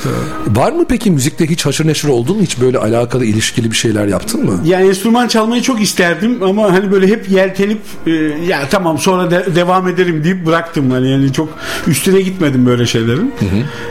[0.47, 0.59] abi.
[0.59, 2.43] Var mı peki müzikte hiç haşır neşir oldun mu?
[2.43, 4.59] Hiç böyle alakalı ilişkili bir şeyler yaptın mı?
[4.65, 8.11] Yani enstrüman çalmayı çok isterdim ama hani böyle hep yeltenip e,
[8.47, 10.91] ya tamam sonra de- devam ederim deyip bıraktım.
[10.91, 11.49] Hani yani çok
[11.87, 13.33] üstüne gitmedim böyle şeylerin.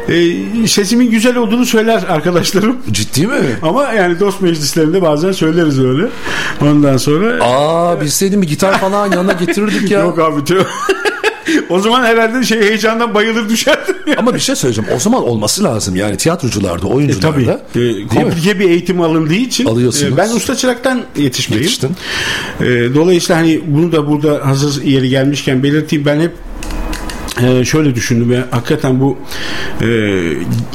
[0.08, 2.76] E, sesimin güzel olduğunu söyler arkadaşlarım.
[2.92, 3.34] Ciddi mi?
[3.62, 6.06] Ama yani dost meclislerinde bazen söyleriz öyle.
[6.62, 10.00] Ondan sonra Aa bilseydim bir gitar falan yanına getirirdik ya.
[10.04, 10.64] yok abi tüh.
[11.70, 13.94] o zaman herhalde şey heyecandan bayılır düşerdim.
[14.16, 14.90] Ama bir şey söyleyeceğim.
[14.96, 15.96] O zaman olması lazım.
[15.96, 17.32] Yani tiyatrocularda, oyuncularda.
[17.32, 17.42] Tabii.
[17.42, 18.08] E, Değil mi?
[18.08, 20.12] komplike bir eğitim alındığı için Alıyorsunuz.
[20.12, 21.62] e, ben usta çıraktan yetişmeyim.
[21.62, 21.90] Yetiştin.
[22.60, 26.32] E, dolayısıyla hani bunu da burada hazır yeri gelmişken belirteyim ben hep
[27.42, 29.18] e, şöyle düşündüm ve hakikaten bu
[29.82, 29.86] e,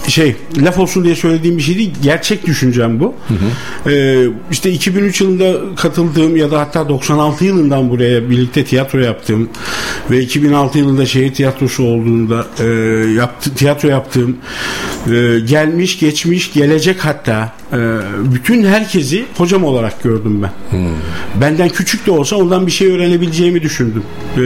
[0.08, 3.14] şey laf olsun diye söylediğim bir şey değil gerçek düşüncem bu.
[3.90, 9.50] E, işte 2003 yılında katıldığım ya da hatta 96 yılından buraya birlikte tiyatro yaptığım
[10.12, 12.66] ve 2006 yılında şehir tiyatrosu olduğunda e,
[13.14, 14.38] yaptı, tiyatro yaptığım
[15.12, 17.78] e, gelmiş geçmiş gelecek hatta e,
[18.34, 20.52] bütün herkesi hocam olarak gördüm ben.
[21.42, 24.04] Benden küçük de olsa ondan bir şey öğrenebileceğimi düşündüm.
[24.38, 24.44] E,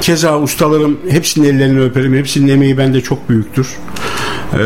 [0.00, 0.38] keza
[0.82, 2.14] ustalarım hepsinin ellerini öperim.
[2.14, 3.66] Hepsinin emeği bende çok büyüktür.
[4.52, 4.58] E,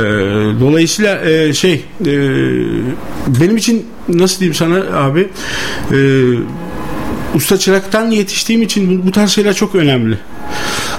[0.61, 2.13] dolayısıyla e, şey e,
[3.41, 5.29] benim için nasıl diyeyim sana abi
[5.93, 5.99] e,
[7.35, 10.19] usta çıraktan yetiştiğim için bu, bu tarz şeyler çok önemli.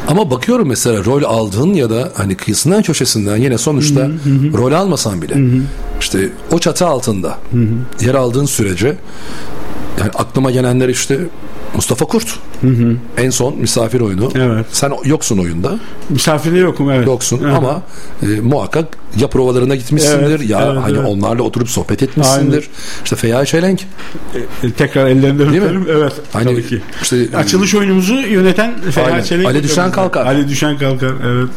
[0.07, 4.09] Ama bakıyorum mesela rol aldığın ya da hani kıyısından köşesinden yine sonuçta
[4.53, 5.35] rol almasan bile
[5.99, 7.39] işte o çatı altında
[8.01, 8.87] yer aldığın sürece
[9.99, 11.19] yani aklıma gelenler işte
[11.75, 12.27] Mustafa Kurt.
[13.17, 14.31] En son misafir oyunu.
[14.35, 14.65] Evet.
[14.71, 15.79] Sen yoksun oyunda.
[16.09, 17.07] Misafirde yokum evet.
[17.07, 17.57] Yoksun Aha.
[17.57, 17.81] ama
[18.23, 21.07] e, muhakkak ya provalarına gitmişsindir Evet, ya evet, hani evet.
[21.09, 22.69] onlarla oturup sohbet etmişsindir.
[23.03, 23.81] İşte Feyyai Çelenk.
[24.63, 25.85] E, tekrar ellerinden öperim.
[25.89, 26.13] Evet.
[26.33, 26.81] Hani tabii ki.
[27.01, 28.91] işte Açılış oyunumuzu yöneten Aynen.
[28.91, 29.47] Ferhat Çelik.
[29.47, 30.25] Ali Düşen Kalkar.
[30.25, 31.49] Ali Düşen Kalkar evet.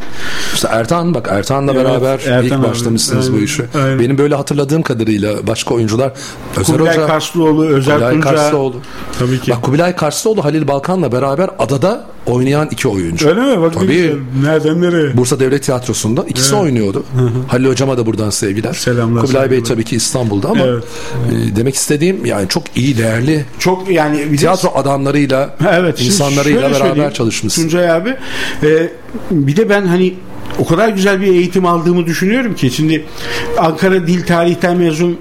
[0.54, 2.62] İşte Ertan bak Ertan'la Evet, beraber Ertan ilk abi.
[2.62, 3.64] başlamışsınız bu Aynen, işe.
[3.74, 3.98] aynen.
[3.98, 6.12] Benim böyle hatırladığım kadarıyla başka oyuncular
[6.56, 8.30] Özer Kubilay Hoca, Karslıoğlu, Özer Kubilay Tunca.
[8.30, 8.76] Karslıoğlu.
[9.18, 9.50] Tabii ki.
[9.50, 13.28] Bak Kubilay Karslıoğlu Halil Balkan'la beraber adada oynayan iki oyuncu.
[13.28, 13.62] Öyle mi?
[13.62, 13.86] Bak Tabii.
[13.86, 14.16] güzel.
[14.42, 15.16] Nereden nereye?
[15.16, 17.04] Bursa Devlet Tiyatrosu'nda ikisi oynuyordu.
[17.48, 18.72] Halil Hocama da buradan sevgiler.
[18.72, 20.84] Selamlar, Kubilay Bey tabii ki İstanbul'da ama Evet.
[21.52, 26.00] e, demek istediğim yani çok iyi değerli Çok yani bir de- tiyatro adamlarıyla evet.
[26.00, 27.62] insanlarıyla beraber çalışmışsın.
[27.62, 28.16] Tuncay abi
[28.62, 28.92] e,
[29.30, 30.14] bir de ben hani
[30.58, 33.04] o kadar güzel bir eğitim aldığımı düşünüyorum ki şimdi
[33.58, 35.18] Ankara Dil Tarih'ten mezun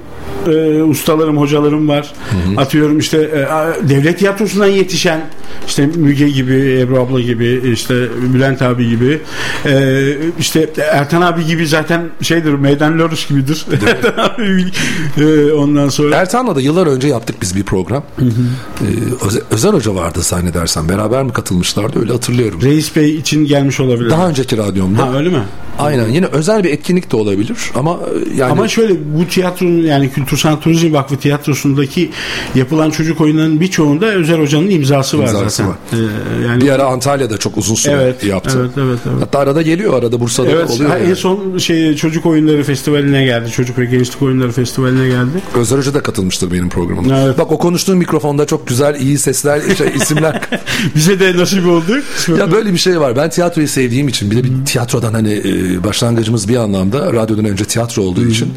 [0.48, 2.14] e, ustalarım, hocalarım var.
[2.58, 5.26] Atıyorum işte e, devlet tiyatrosundan yetişen
[5.68, 7.96] işte Müge gibi, Ebru abla gibi, işte
[8.34, 9.20] Bülent abi gibi,
[9.66, 10.02] e,
[10.40, 13.66] işte Ertan abi gibi zaten şeydir, meydan lorus gibidir.
[13.88, 14.66] Ertan abi
[15.18, 18.04] e, ondan sonra Ertan'la da yıllar önce yaptık biz bir program.
[18.20, 20.90] Ee, Öze- Özer Hoca vardı zannedersem.
[20.90, 22.62] Beraber mi katılmışlardı öyle hatırlıyorum.
[22.62, 24.10] Reis Bey için gelmiş olabilir.
[24.10, 25.04] Daha önceki radyomda.
[25.08, 25.42] ha öyle mi?
[25.80, 30.12] Aynen yine özel bir etkinlik de olabilir ama e, yani Ama şöyle bu tiyatronun yani
[30.12, 32.12] Kültür Sanat Turizm Vakfı tiyatrosundaki
[32.56, 35.68] yapılan çocuk oyunlarının birçoğunda Özer Hoca'nın imzası var İmzası zaten.
[35.72, 35.78] var.
[35.94, 38.58] Ee, yani bir ara Antalya'da çok uzun süre evet, yaptı.
[38.62, 39.22] Evet, evet, evet.
[39.22, 40.90] Hatta arada geliyor arada Bursa'da Evet, oluyor.
[40.90, 41.10] ha, yani.
[41.10, 43.52] en son şey çocuk oyunları festivaline geldi.
[43.52, 45.42] Çocuk ve gençlik oyunları festivaline geldi.
[45.56, 47.20] Özer Hoca da katılmıştır benim programıma.
[47.20, 47.38] Evet.
[47.38, 50.42] Bak o konuştuğum mikrofonda çok güzel iyi sesler şey, isimler.
[50.96, 52.02] Bize de nasip oldu.
[52.40, 53.16] ya böyle bir şey var.
[53.16, 57.66] Ben tiyatroyu sevdiğim için bir de bir tiyatrodan hani e, başlangıcımız bir anlamda radyodan önce
[57.66, 58.54] tiyatro olduğu için.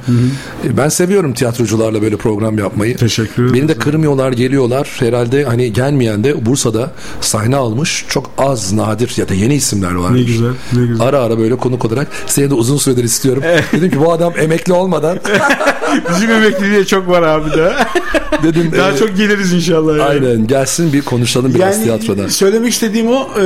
[0.64, 1.32] E, ben seviyorum
[1.66, 2.96] tiyatrocularla böyle program yapmayı.
[2.96, 3.54] Teşekkür ederim.
[3.54, 4.96] Beni de kırmıyorlar, geliyorlar.
[4.98, 10.14] Herhalde hani gelmeyen de Bursa'da sahne almış çok az nadir ya da yeni isimler var.
[10.14, 11.06] Ne güzel, ne güzel.
[11.06, 13.42] Ara ara böyle konuk olarak seni de uzun süredir istiyorum.
[13.72, 15.18] Dedim ki bu adam emekli olmadan
[16.10, 17.72] Bizim emekliliğe çok var abi de.
[18.42, 19.98] dedim Daha e, çok geliriz inşallah.
[19.98, 20.02] yani.
[20.02, 22.28] aynen gelsin bir konuşalım biraz tiyatrodan.
[22.28, 23.42] Söylemek istediğim o e,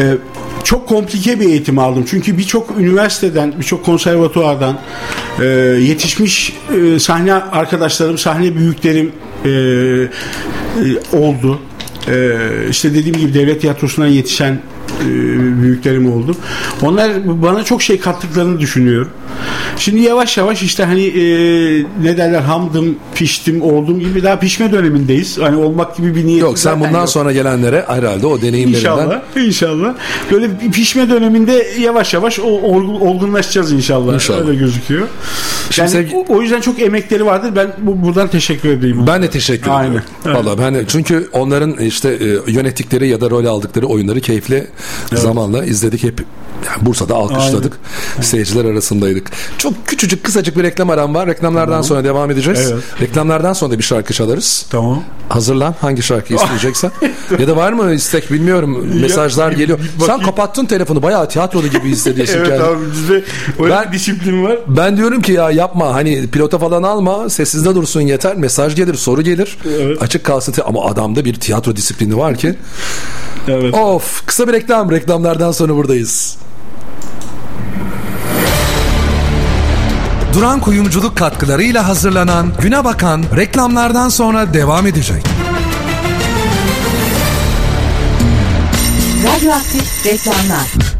[0.00, 0.16] e,
[0.64, 2.04] çok komplike bir eğitim aldım.
[2.10, 4.78] Çünkü birçok üniversiteden, birçok konservatuvardan
[5.40, 5.44] e,
[5.80, 9.12] yetişmiş e, sahne arkadaşlarım, sahne büyüklerim
[9.44, 10.08] e, e,
[11.16, 11.60] oldu.
[12.08, 12.36] E,
[12.70, 14.60] işte dediğim gibi devlet tiyatrosundan yetişen
[15.62, 16.36] büyüklerim oldu.
[16.82, 17.10] Onlar
[17.42, 19.10] bana çok şey kattıklarını düşünüyorum.
[19.76, 21.22] Şimdi yavaş yavaş işte hani e,
[22.02, 25.38] ne derler hamdım, piştim, oldum gibi daha pişme dönemindeyiz.
[25.38, 29.94] Hani olmak gibi bir niyet Yok sen bundan sonra gelenlere herhalde o deneyimlerinden İnşallah, inşallah.
[30.32, 34.14] Böyle bir pişme döneminde yavaş yavaş o olgun- olgunlaşacağız inşallah.
[34.14, 34.40] İnşallah.
[34.48, 35.06] Öyle gözüküyor.
[35.70, 37.52] Şimdi Yani sevgi- o, o yüzden çok emekleri vardır.
[37.56, 39.06] Ben bu, buradan teşekkür edeyim.
[39.06, 39.88] Ben de teşekkür Aynen.
[39.90, 40.08] ediyorum.
[40.26, 40.36] Evet.
[40.36, 44.20] Valla ben çünkü onların işte e, yönettikleri ya da rol aldıkları oyunları
[45.10, 46.20] keyifli zamanla izledik hep.
[46.66, 47.72] Yani Bursa'da alkışladık.
[48.20, 49.30] Seyirciler arasındaydık.
[49.58, 51.26] Çok küçücük kısacık bir reklam aram var.
[51.26, 52.70] Reklamlardan sonra devam edeceğiz.
[52.72, 52.82] Evet.
[53.00, 54.66] Reklamlardan sonra da bir şarkı çalarız.
[54.70, 55.02] Tamam.
[55.28, 56.90] Hazırlan hangi şarkıyı isteyeceksen.
[57.38, 58.88] ya da var mı istek bilmiyorum.
[59.00, 59.78] Mesajlar bir- geliyor.
[59.78, 60.22] bir Sen bakayım.
[60.22, 62.66] kapattın telefonu bayağı tiyatrolu gibi hissediyorsun Evet kendini.
[62.66, 63.24] abi bizde
[63.62, 64.58] öyle Ben- bir disiplin var.
[64.68, 69.22] Ben diyorum ki ya yapma hani pilota falan alma sessizde dursun yeter mesaj gelir soru
[69.22, 70.02] gelir Evet.
[70.02, 72.54] açık kalsın ama adamda bir tiyatro disiplini var ki
[73.48, 73.74] Evet.
[73.74, 76.36] of kısa bir reklam reklamlardan sonra buradayız.
[80.38, 85.24] Duran kuyumculuk katkılarıyla hazırlanan Güne Bakan reklamlardan sonra devam edecek.
[89.24, 90.97] Radyoaktif reklamlar.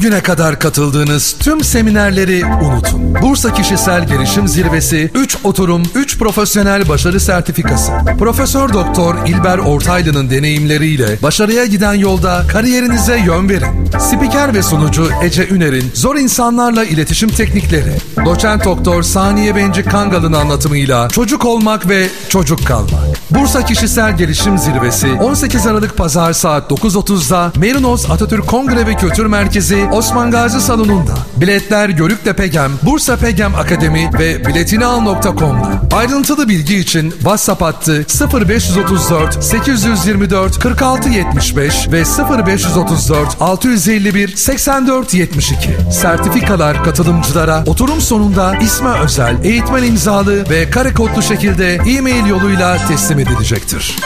[0.00, 3.14] Bugüne kadar katıldığınız tüm seminerleri unutun.
[3.22, 7.92] Bursa Kişisel Gelişim Zirvesi 3 oturum 3 profesyonel başarı sertifikası.
[8.18, 13.90] Profesör Doktor İlber Ortaylı'nın deneyimleriyle başarıya giden yolda kariyerinize yön verin.
[13.98, 17.92] Spiker ve sunucu Ece Üner'in zor insanlarla iletişim teknikleri.
[18.24, 23.20] Doçent Doktor Saniye Benci Kangal'ın anlatımıyla çocuk olmak ve çocuk kalmak.
[23.30, 29.89] Bursa Kişisel Gelişim Zirvesi 18 Aralık Pazar saat 9.30'da Merinos Atatürk Kongre ve Kültür Merkezi
[29.92, 31.12] Osman Gazi Salonu'nda.
[31.36, 35.96] Biletler Görükle Pegem, Bursa Pegem Akademi ve biletinial.com'da.
[35.96, 38.06] Ayrıntılı bilgi için WhatsApp hattı
[38.46, 42.02] 0534 824 46 75 ve
[42.46, 45.70] 0534 651 84 72.
[45.92, 53.18] Sertifikalar katılımcılara oturum sonunda isme özel, eğitmen imzalı ve kare kodlu şekilde e-mail yoluyla teslim
[53.18, 53.96] edilecektir.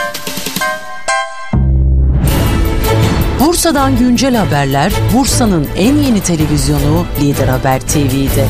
[3.39, 8.45] Bursa'dan güncel haberler Bursa'nın en yeni televizyonu Lider Haber TV'de.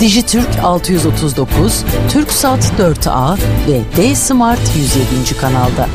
[0.00, 3.36] Dijitürk 639, Türksat 4A
[3.68, 5.40] ve D-Smart 107.
[5.40, 5.88] kanalda.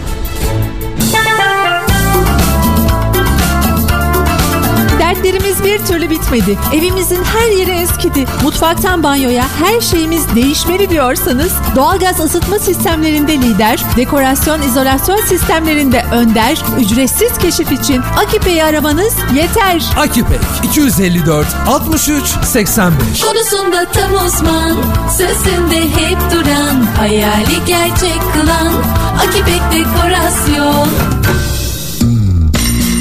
[5.24, 6.58] Dertlerimiz bir türlü bitmedi.
[6.74, 8.26] Evimizin her yeri eskidi.
[8.44, 17.38] Mutfaktan banyoya her şeyimiz değişmeli diyorsanız doğalgaz ısıtma sistemlerinde lider, dekorasyon izolasyon sistemlerinde önder, ücretsiz
[17.38, 19.84] keşif için Akipe'yi aramanız yeter.
[19.98, 24.78] Akipek 254 63 85 Konusunda tam uzman
[25.18, 28.74] Sözünde hep duran Hayali gerçek kılan
[29.20, 30.88] Akipek Dekorasyon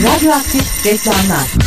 [0.05, 1.60] Radyoaktif reklamlar.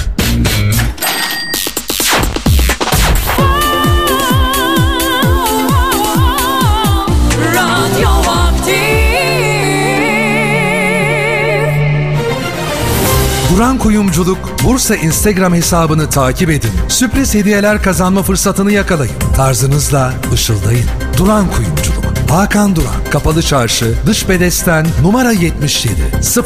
[13.55, 16.69] Duran Kuyumculuk Bursa Instagram hesabını takip edin.
[16.87, 19.15] Sürpriz hediyeler kazanma fırsatını yakalayın.
[19.35, 20.85] Tarzınızla ışıldayın.
[21.17, 22.29] Duran Kuyumculuk.
[22.29, 25.93] Hakan Duran, Kapalı Çarşı, Dış Bedesten, numara 77,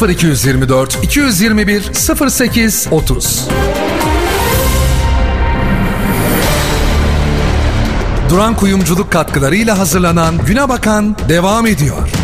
[0.09, 1.91] 0224 221
[2.29, 3.47] 08 30.
[8.29, 12.16] Duran Kuyumculuk katkılarıyla hazırlanan Güne Bakan devam ediyor.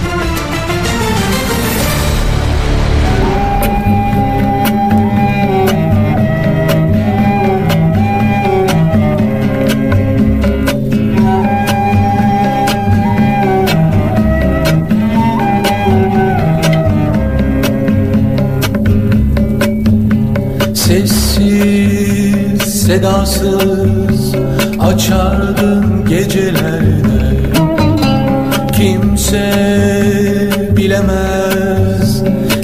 [22.94, 24.36] Sedasız
[24.80, 27.52] açardın gecelerde.
[28.74, 29.54] Kimse
[30.78, 32.24] bilemez,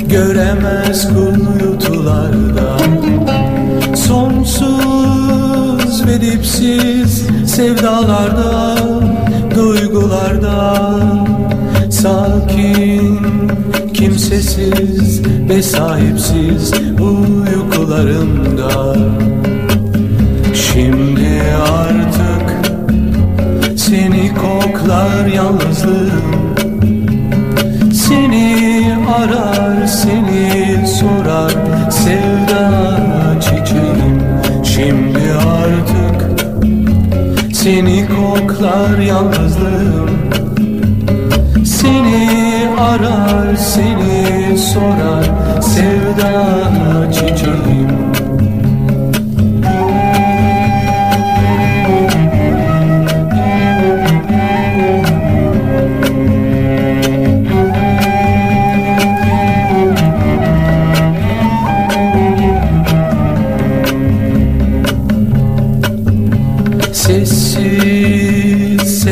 [0.10, 2.78] göremez kuyutularda
[3.96, 5.28] Sonsuz
[6.08, 8.76] ve dipsiz sevdalarda,
[9.56, 10.90] duygularda.
[11.90, 13.20] Sakin,
[13.94, 18.96] kimsesiz ve sahipsiz uykularımda
[20.80, 21.42] Şimdi
[21.80, 22.72] artık
[23.80, 26.56] seni koklar yalnızlığım.
[27.94, 31.52] Seni arar seni sorar
[31.90, 32.72] sevda
[33.42, 34.24] çiçeğim.
[34.64, 36.48] Şimdi artık
[37.56, 40.10] seni koklar yalnızlığım.
[41.66, 45.26] Seni arar seni sorar
[45.62, 47.59] sevda çiçeğim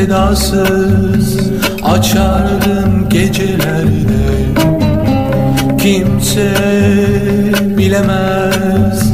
[0.08, 1.38] sedasız
[1.84, 4.48] açardım gecelerde.
[5.78, 6.52] Kimse
[7.78, 9.12] bilemez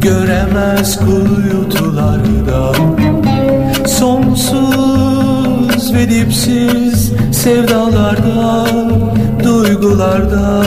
[0.00, 2.72] göremez kuyutularda.
[3.88, 5.14] Sonsuz
[5.94, 8.66] ve dipsiz sevdalarda
[9.44, 10.64] duygularda.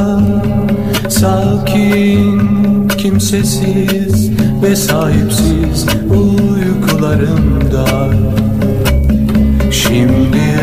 [1.10, 4.32] Sakin kimsesiz
[4.64, 7.86] ve sahipsiz uykularımda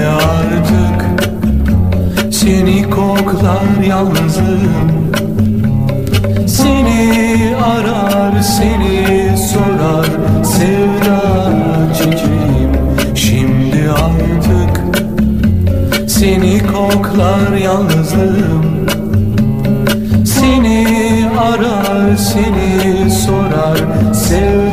[0.05, 1.27] Artık
[2.35, 5.07] seni koklar yalnızlığım
[6.47, 10.07] Seni arar seni sorar
[10.45, 11.23] sevda
[11.95, 12.73] çiçeğim.
[13.15, 14.85] Şimdi artık
[16.11, 18.87] seni koklar yalnızlığım
[20.25, 20.87] seni
[21.39, 23.79] arar seni sorar
[24.15, 24.66] sevda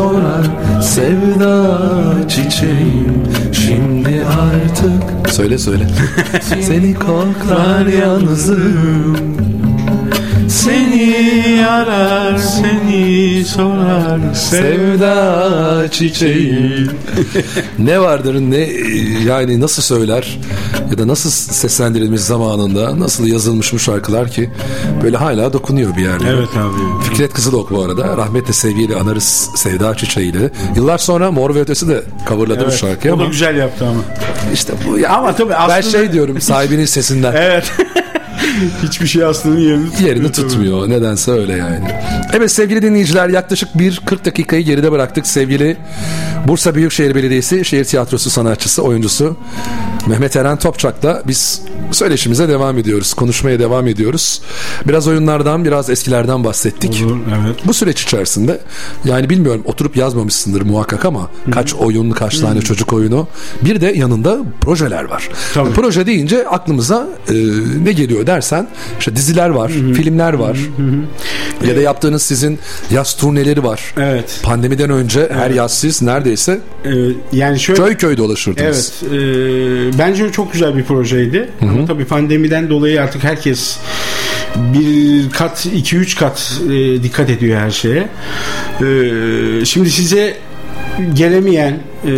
[0.00, 0.46] sorar
[0.82, 1.78] sevda
[2.28, 5.86] çiçeğim Şimdi artık Söyle söyle.
[6.60, 9.39] seni koklar yalnızlığım
[10.64, 16.86] Seni arar seni sorar Sevda çiçeği.
[17.78, 18.56] ne vardır ne
[19.26, 20.38] yani nasıl söyler
[20.90, 24.50] ya da nasıl seslendirilmiş zamanında nasıl yazılmış bu şarkılar ki
[25.02, 26.36] böyle hala dokunuyor bir yerlere.
[26.36, 27.04] Evet abi.
[27.10, 28.16] Fikret Kızılok bu arada.
[28.16, 30.50] Rahmetle sevgiyle anarız Sevda Çiçeği'yle.
[30.76, 33.86] Yıllar sonra Mor ve Ötesi de coverladı bu Evet, şarkıyı o da ama güzel yaptı
[33.86, 34.00] ama.
[34.54, 35.10] işte bu ya.
[35.10, 37.32] Ama tabii ben aslında- şey diyorum sahibinin sesinden.
[37.36, 37.72] Evet.
[38.82, 40.08] Hiçbir şey aslının yerini tutmuyor.
[40.08, 40.88] Yerini tutmuyor.
[40.88, 41.80] Nedense öyle yani.
[42.32, 45.26] Evet sevgili dinleyiciler yaklaşık bir 40 dakikayı geride bıraktık.
[45.26, 45.76] Sevgili
[46.48, 49.36] Bursa Büyükşehir Belediyesi Şehir Tiyatrosu sanatçısı, oyuncusu
[50.06, 53.14] Mehmet Eren Topçak'la biz söyleşimize devam ediyoruz.
[53.14, 54.42] Konuşmaya devam ediyoruz.
[54.88, 57.02] Biraz oyunlardan, biraz eskilerden bahsettik.
[57.06, 57.56] Olur, evet.
[57.66, 58.60] Bu süreç içerisinde
[59.04, 63.28] yani bilmiyorum oturup yazmamışsındır muhakkak ama kaç oyun, kaç tane çocuk oyunu.
[63.64, 65.28] Bir de yanında projeler var.
[65.54, 65.70] Tabii.
[65.70, 67.34] Proje deyince aklımıza e,
[67.84, 68.66] ne geliyor dersen
[68.98, 70.58] işte diziler var, filmler var.
[71.68, 72.58] Ya da yaptığınız sizin
[72.90, 73.94] yaz turneleri var.
[73.96, 74.40] Evet.
[74.42, 76.90] Pandemiden önce her yaz siz neredeyse Ee,
[77.32, 78.92] yani şöyle köy köy dolaşırdınız.
[79.02, 79.12] Evet.
[79.94, 81.48] e, bence çok güzel bir projeydi.
[81.62, 83.78] Ama tabii pandemiden dolayı artık herkes
[84.56, 88.08] bir kat, iki üç kat e, dikkat ediyor her şeye.
[88.80, 90.36] E, şimdi size
[91.14, 92.12] gelemeyen e,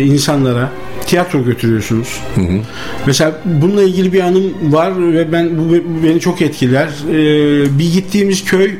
[0.00, 0.72] insanlara
[1.10, 2.20] tiyatro götürüyorsunuz.
[3.06, 6.88] Mesela bununla ilgili bir anım var ve ben bu bu beni çok etkiler.
[7.08, 8.70] Ee, bir gittiğimiz köy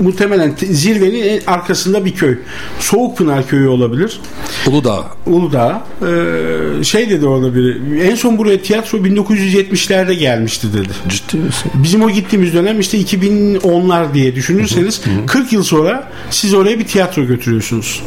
[0.00, 2.38] muhtemelen zirvenin en arkasında bir köy.
[2.78, 4.20] Soğukpınar köyü olabilir.
[4.66, 5.04] Uludağ.
[5.26, 5.82] Uludağ.
[6.02, 8.00] Ee, şey dedi orada biri.
[8.02, 10.92] En son buraya tiyatro 1970'lerde gelmişti dedi.
[11.08, 11.72] Ciddi misin?
[11.74, 17.24] Bizim o gittiğimiz dönem işte 2010'lar diye düşünürseniz 40 yıl sonra siz oraya bir tiyatro
[17.24, 18.02] götürüyorsunuz.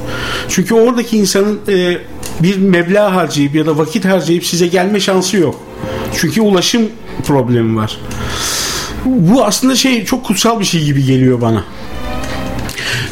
[0.49, 1.97] Çünkü oradaki insanın e,
[2.41, 5.59] bir meblağ harcayıp ya da vakit harcayıp size gelme şansı yok.
[6.17, 6.89] Çünkü ulaşım
[7.27, 7.97] problemi var.
[9.05, 11.63] Bu aslında şey çok kutsal bir şey gibi geliyor bana.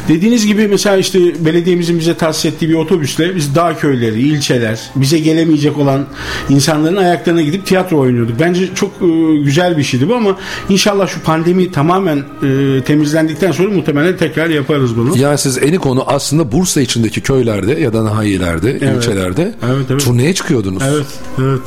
[0.08, 5.18] Dediğiniz gibi mesela işte belediyemizin bize tahsis ettiği bir otobüsle biz dağ köyleri, ilçeler, bize
[5.18, 6.06] gelemeyecek olan
[6.48, 8.40] insanların ayaklarına gidip tiyatro oynuyorduk.
[8.40, 10.38] Bence çok e, güzel bir şeydi bu ama
[10.68, 15.18] inşallah şu pandemi tamamen e, temizlendikten sonra muhtemelen tekrar yaparız bunu.
[15.18, 20.04] Yani siz eni konu aslında Bursa içindeki köylerde ya da nahiyelerde, ilçelerde Evet, evet.
[20.04, 20.82] turneye çıkıyordunuz.
[20.86, 21.06] Evet,
[21.38, 21.60] evet.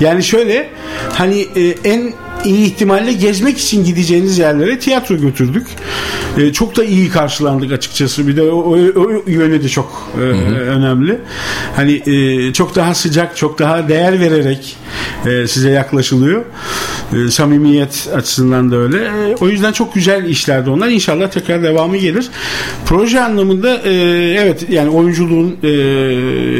[0.00, 0.70] Yani şöyle
[1.12, 2.12] hani e, en
[2.44, 5.66] iyi ihtimalle gezmek için gideceğiniz yerlere tiyatro götürdük.
[6.38, 8.28] E, çok da iyi karşılandık açıkçası.
[8.28, 11.18] Bir de o, o, o yönü de çok e, önemli.
[11.76, 14.76] Hani e, çok daha sıcak, çok daha değer vererek
[15.26, 16.44] e, size yaklaşılıyor.
[17.12, 19.04] E, samimiyet açısından da öyle.
[19.04, 20.88] E, o yüzden çok güzel işlerdi onlar.
[20.88, 22.28] İnşallah tekrar devamı gelir.
[22.86, 23.92] Proje anlamında e,
[24.38, 25.68] evet yani oyunculuğun e,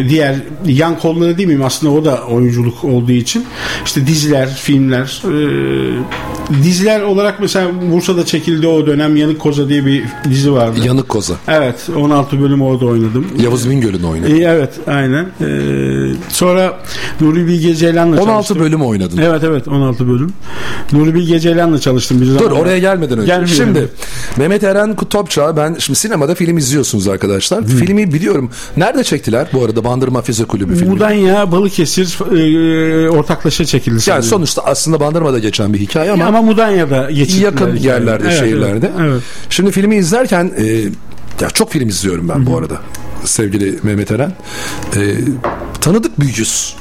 [0.09, 1.65] diğer yan kolları değil miyim?
[1.65, 3.45] Aslında o da oyunculuk olduğu için.
[3.85, 9.87] İşte diziler, filmler, e, 呃 diziler olarak mesela Bursa'da çekildi o dönem Yanık Koza diye
[9.87, 10.81] bir dizi vardı.
[10.85, 11.35] Yanık Koza.
[11.49, 13.27] Evet 16 bölüm orada oynadım.
[13.43, 14.37] Yavuz Bingöl'ün oynadı.
[14.37, 15.27] E, evet aynen.
[15.41, 15.49] E,
[16.29, 16.79] sonra
[17.21, 18.59] Nuri Bilge Ceylan'la 16 çalıştım.
[18.61, 19.19] bölüm oynadın.
[19.19, 20.33] Evet evet 16 bölüm.
[20.93, 22.41] Nuri Bilge Ceylan'la çalıştım bir zaman.
[22.41, 23.27] Dur oraya gelmeden önce.
[23.27, 23.55] Gelmiyorum.
[23.57, 23.89] Şimdi
[24.37, 27.65] Mehmet Eren Topçağ ben şimdi sinemada film izliyorsunuz arkadaşlar.
[27.67, 28.51] Filmi biliyorum.
[28.77, 30.91] Nerede çektiler bu arada Bandırma Füze Kulübü filmi?
[30.91, 33.95] Mudanya Balıkesir e, ortaklaşa çekildi.
[33.95, 34.29] Yani sanıyorum.
[34.29, 37.45] sonuçta aslında Bandırma'da geçen bir hikaye ama, ama, Mudanya'da geçirdiler.
[37.45, 37.87] yakın hikayeyi.
[37.87, 38.91] yerlerde, Evet, şehirlerde.
[39.01, 39.23] Evet, evet.
[39.51, 40.65] Şimdi filmi izlerken e,
[41.41, 42.77] ya çok film izliyorum ben bu arada
[43.25, 44.33] sevgili Mehmet Eren.
[44.97, 45.01] E,
[45.81, 46.77] tanıdık bir yüz.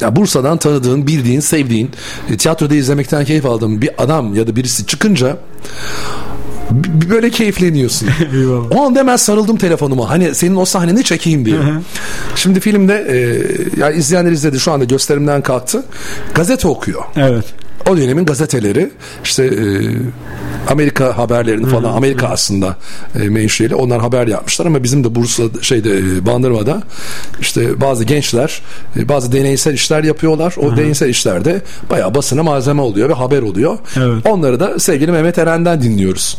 [0.00, 1.90] Ya Bursa'dan tanıdığın, bildiğin, sevdiğin,
[2.30, 5.36] e, tiyatroda izlemekten keyif aldığın bir adam ya da birisi çıkınca
[7.10, 8.08] böyle keyifleniyorsun.
[8.70, 10.10] O anda hemen sarıldım telefonuma.
[10.10, 11.56] Hani senin o sahneni çekeyim diye.
[12.36, 13.16] Şimdi filmde e,
[13.80, 15.84] yani izleyenler izledi şu anda gösterimden kalktı.
[16.34, 17.02] Gazete okuyor.
[17.16, 17.44] Evet.
[17.90, 18.90] O dönemin gazeteleri
[19.24, 19.60] işte e,
[20.68, 22.76] Amerika haberlerini falan Amerika aslında
[23.20, 26.82] e, menşeli onlar haber yapmışlar ama bizim de Bursa şeyde e, Bandırma'da
[27.40, 28.62] işte bazı gençler
[28.96, 30.54] e, bazı deneysel işler yapıyorlar.
[30.56, 33.78] O deneysel işlerde bayağı basına malzeme oluyor ve haber oluyor.
[33.96, 34.26] Evet.
[34.26, 36.38] Onları da sevgili Mehmet Eren'den dinliyoruz.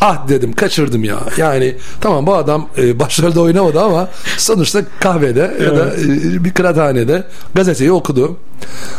[0.00, 1.18] Ah dedim kaçırdım ya.
[1.36, 7.24] Yani tamam bu adam e, başrolde oynamadı ama sonuçta kahvede ya da e, bir kıraathanede
[7.54, 8.36] gazeteyi okudu.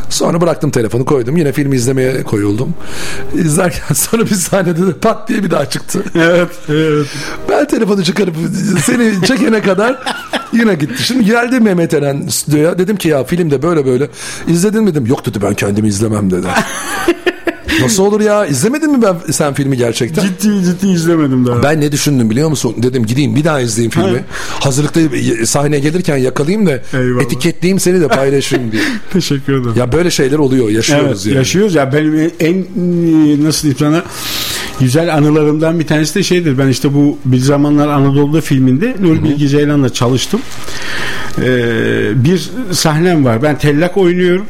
[0.10, 1.38] Sonra bıraktım telefonu koydum.
[1.38, 2.74] Yine filmi izlemeye koyuldum.
[3.34, 6.04] İzlerken sonra bir sahnede de pat diye bir daha çıktı.
[6.16, 6.50] Evet.
[6.70, 7.08] Evet.
[7.50, 8.36] Ben telefonu çıkarıp
[8.86, 10.00] seni çekene kadar
[10.54, 11.04] yine gitti.
[11.04, 12.78] Şimdi geldi Mehmet Eren stüdyoya.
[12.78, 14.10] Dedim ki ya filmde böyle böyle.
[14.48, 15.06] İzledin mi dedim.
[15.06, 16.48] Yok dedi ben kendimi izlemem dedi.
[17.82, 18.46] Nasıl olur ya?
[18.46, 20.22] İzlemedin mi ben sen filmi gerçekten?
[20.24, 21.64] Ciddi ciddi izlemedim daha.
[21.64, 22.76] Ben ne düşündüm biliyor musun?
[22.78, 24.08] Dedim gideyim bir daha izleyeyim filmi.
[24.18, 24.24] Ha.
[24.60, 25.00] Hazırlıkta
[25.46, 27.24] sahneye gelirken yakalayayım da Eyvallah.
[27.24, 28.82] etiketleyeyim seni de paylaşayım diye.
[29.14, 29.74] Teşekkür ederim.
[29.78, 31.36] Ya böyle şeyler oluyor, yaşıyoruz Evet yani.
[31.36, 34.04] yaşıyoruz ya benim en e, nasıl diyeyim sana
[34.80, 39.48] güzel anılarımdan bir tanesi de şeydir ben işte bu bir zamanlar Anadolu'da filminde Nuri Bilge
[39.48, 40.42] Ceylan'la çalıştım
[41.42, 44.46] Ee, bir sahnem var ben tellak oynuyorum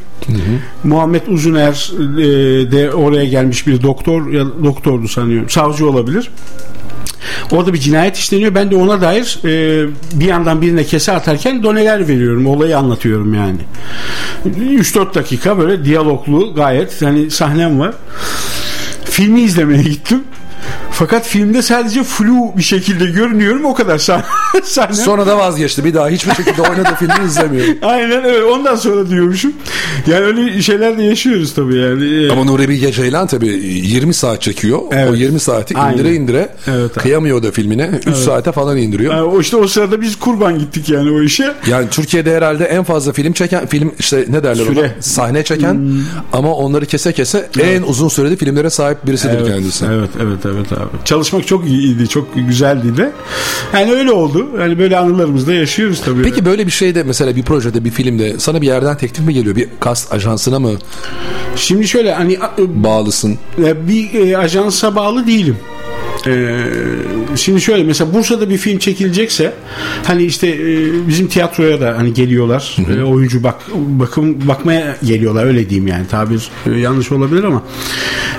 [0.84, 6.30] Muhammed Uzuner e, de oraya gelmiş bir doktor ya doktordu sanıyorum savcı olabilir
[7.50, 8.54] Orada bir cinayet işleniyor.
[8.54, 12.46] Ben de ona dair e, bir yandan birine kese atarken doneler veriyorum.
[12.46, 13.58] Olayı anlatıyorum yani.
[14.60, 17.94] 3-4 dakika böyle diyaloglu gayet hani sahnem var.
[19.04, 20.24] Filmi izlemeye gittim.
[20.98, 24.22] Fakat filmde sadece flu bir şekilde görünüyorum o kadar sah-
[24.64, 24.94] sahne.
[24.94, 25.84] Sonra da vazgeçti.
[25.84, 27.74] Bir daha hiçbir şekilde oynadığı filmi izlemiyorum.
[27.82, 28.44] Aynen öyle.
[28.44, 29.52] Ondan sonra diyormuşum.
[30.06, 32.32] Yani öyle şeyler de yaşıyoruz tabii yani.
[32.32, 34.78] Ama Nuri Bilge Ceylan tabii 20 saat çekiyor.
[34.92, 35.10] Evet.
[35.10, 35.98] O 20 saati Aynen.
[35.98, 37.00] indire indire Evet abi.
[37.00, 37.90] kıyamıyor da filmine.
[38.06, 39.14] 3 saate falan indiriyor.
[39.14, 41.54] Yani o işte o sırada biz kurban gittik yani o işe.
[41.66, 44.80] Yani Türkiye'de herhalde en fazla film çeken film işte ne derler Süre.
[44.80, 45.90] ona sahne çeken
[46.32, 49.84] ama onları kese kese en uzun süreli filmlere sahip birisidir Evet, kendisi.
[49.84, 50.85] Evet, evet, evet abi.
[51.04, 53.12] Çalışmak çok iyiydi, çok güzeldi de.
[53.74, 54.46] Yani öyle oldu.
[54.60, 56.22] Yani böyle anılarımızda yaşıyoruz tabii.
[56.22, 59.56] Peki böyle bir şeyde mesela bir projede bir filmde sana bir yerden teklif mi geliyor?
[59.56, 60.70] Bir kast ajansına mı
[61.56, 63.38] Şimdi şöyle hani bağlısın?
[63.64, 65.56] e, bir e, ajansa bağlı değilim.
[66.26, 66.64] Ee,
[67.36, 69.52] şimdi şöyle mesela Bursa'da bir film çekilecekse
[70.04, 75.70] hani işte e, bizim tiyatroya da hani geliyorlar E, oyuncu bak bakım bakmaya geliyorlar öyle
[75.70, 77.62] diyeyim yani tabir e, yanlış olabilir ama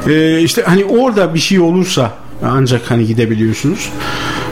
[0.08, 2.14] e, işte hani orada bir şey olursa
[2.44, 3.90] ancak hani gidebiliyorsunuz.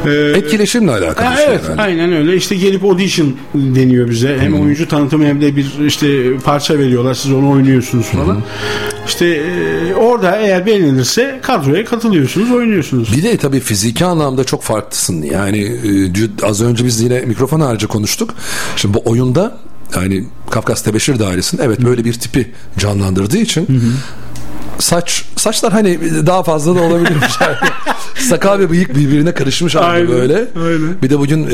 [0.05, 1.81] Ee, Etkileşimle alakalı şey evet herhalde.
[1.81, 6.79] aynen öyle işte gelip audition deniyor bize hem oyuncu tanıtımı hem de bir işte parça
[6.79, 8.41] veriyorlar siz onu oynuyorsunuz falan
[9.07, 15.21] işte e, orada eğer beğenilirse kadroya katılıyorsunuz oynuyorsunuz Bir de tabii fiziki anlamda çok farklısın.
[15.21, 18.33] Yani e, az önce biz yine mikrofon harici konuştuk.
[18.75, 19.57] Şimdi bu oyunda
[19.95, 23.67] yani Kafkas Tebeşir Dairesi'nin evet böyle bir tipi canlandırdığı için
[24.79, 27.33] saç saçlar hani daha fazla da olabilirmiş.
[28.19, 30.33] Sakal ve bıyık birbirine karışmış halde Aynen, böyle.
[30.65, 31.01] aynen.
[31.03, 31.49] Bir de bugün e,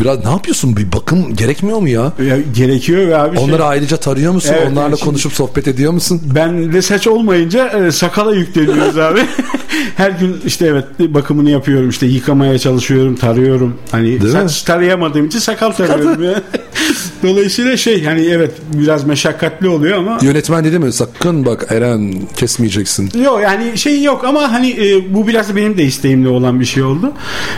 [0.00, 0.76] biraz ne yapıyorsun?
[0.76, 2.12] Bir bakım gerekmiyor mu ya?
[2.28, 4.54] Ya, gerekiyor ve abi şey- Onları ayrıca tarıyor musun?
[4.58, 6.20] Evet, Onlarla yani şimdi- konuşup sohbet ediyor musun?
[6.34, 9.20] Ben de saç olmayınca e, sakala yükleniyoruz abi.
[9.96, 13.74] Her gün işte evet bakımını yapıyorum işte yıkamaya çalışıyorum, tarıyorum.
[13.90, 14.66] Hani Değil saç mi?
[14.66, 16.42] tarayamadığım için sakal tarıyorum ya.
[17.22, 20.92] Dolayısıyla şey hani evet biraz meşakkatli oluyor ama Yönetmen dedi mi?
[20.92, 23.10] Sakın bak Eren kesmeyeceksin.
[23.24, 26.64] Yok yani şey yok ama hani e, bu biraz da benim de isteğimle olan bir
[26.64, 27.12] şey oldu.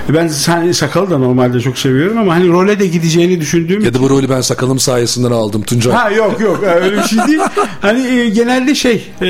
[0.09, 4.01] Ben hani sakalı da normalde çok seviyorum ama hani role de gideceğini düşündüğüm Ya da
[4.01, 5.93] bu rolü ben sakalım sayesinden aldım Tuncay.
[5.93, 7.41] Ha yok yok öyle bir şey değil.
[7.81, 9.29] Hani e, genelde şey e,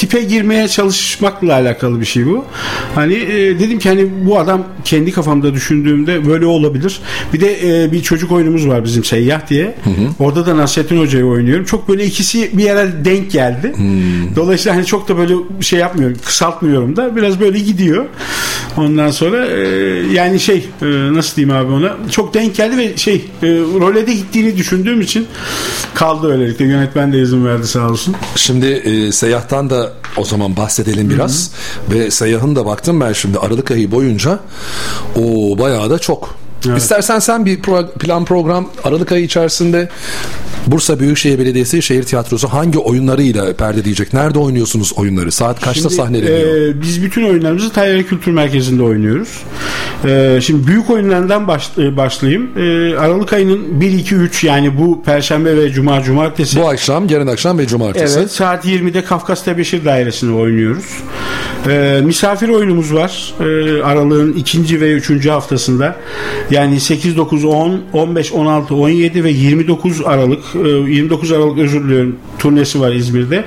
[0.00, 2.44] tipe girmeye çalışmakla alakalı bir şey bu.
[2.94, 7.00] Hani e, dedim ki hani bu adam kendi kafamda düşündüğümde böyle olabilir.
[7.32, 9.74] Bir de e, bir çocuk oyunumuz var bizim Seyyah diye.
[10.18, 11.64] Orada da Nasrettin Hoca'yı oynuyorum.
[11.64, 13.74] Çok böyle ikisi bir yere denk geldi.
[14.36, 18.04] Dolayısıyla hani çok da böyle şey yapmıyorum, kısaltmıyorum da biraz böyle gidiyor.
[18.76, 19.60] Ondan sonra e,
[20.12, 23.46] yani şey e, nasıl diyeyim abi ona çok denk geldi ve şey e,
[23.80, 25.26] role de gittiğini düşündüğüm için
[25.94, 26.64] kaldı öylelikle.
[26.64, 28.14] Yönetmen de izin verdi sağ olsun.
[28.36, 31.50] Şimdi e, seyyahtan da o zaman bahsedelim biraz.
[31.90, 34.38] Ve seyyahın da baktım ben şimdi Aralık ayı boyunca
[35.16, 36.34] o bayağı da çok.
[36.76, 39.88] İstersen sen bir pro- plan program Aralık ayı içerisinde
[40.66, 44.12] Bursa Büyükşehir Belediyesi Şehir Tiyatrosu hangi oyunlarıyla perde diyecek?
[44.12, 45.32] Nerede oynuyorsunuz oyunları?
[45.32, 46.56] Saat kaçta Şimdi, sahneleniyor?
[46.56, 49.42] e, biz bütün oyunlarımızı Tayyare Kültür Merkezi'nde oynuyoruz.
[50.04, 52.50] E, şimdi büyük oyunlardan baş, e, başlayayım.
[52.58, 56.60] E, Aralık ayının 1, 2, 3 yani bu Perşembe ve Cuma, Cumartesi.
[56.60, 58.18] Bu akşam, yarın akşam ve cumartesi.
[58.18, 60.84] Evet saat 20'de Kafkas Tebeşir Dairesi'ni oynuyoruz.
[61.68, 63.34] Ee, misafir oyunumuz var.
[63.40, 65.96] Ee, aralığın ikinci ve üçüncü haftasında.
[66.50, 72.16] Yani 8, 9, 10, 15, 16, 17 ve 29 Aralık e, 29 Aralık özür diliyorum
[72.38, 73.44] turnesi var İzmir'de.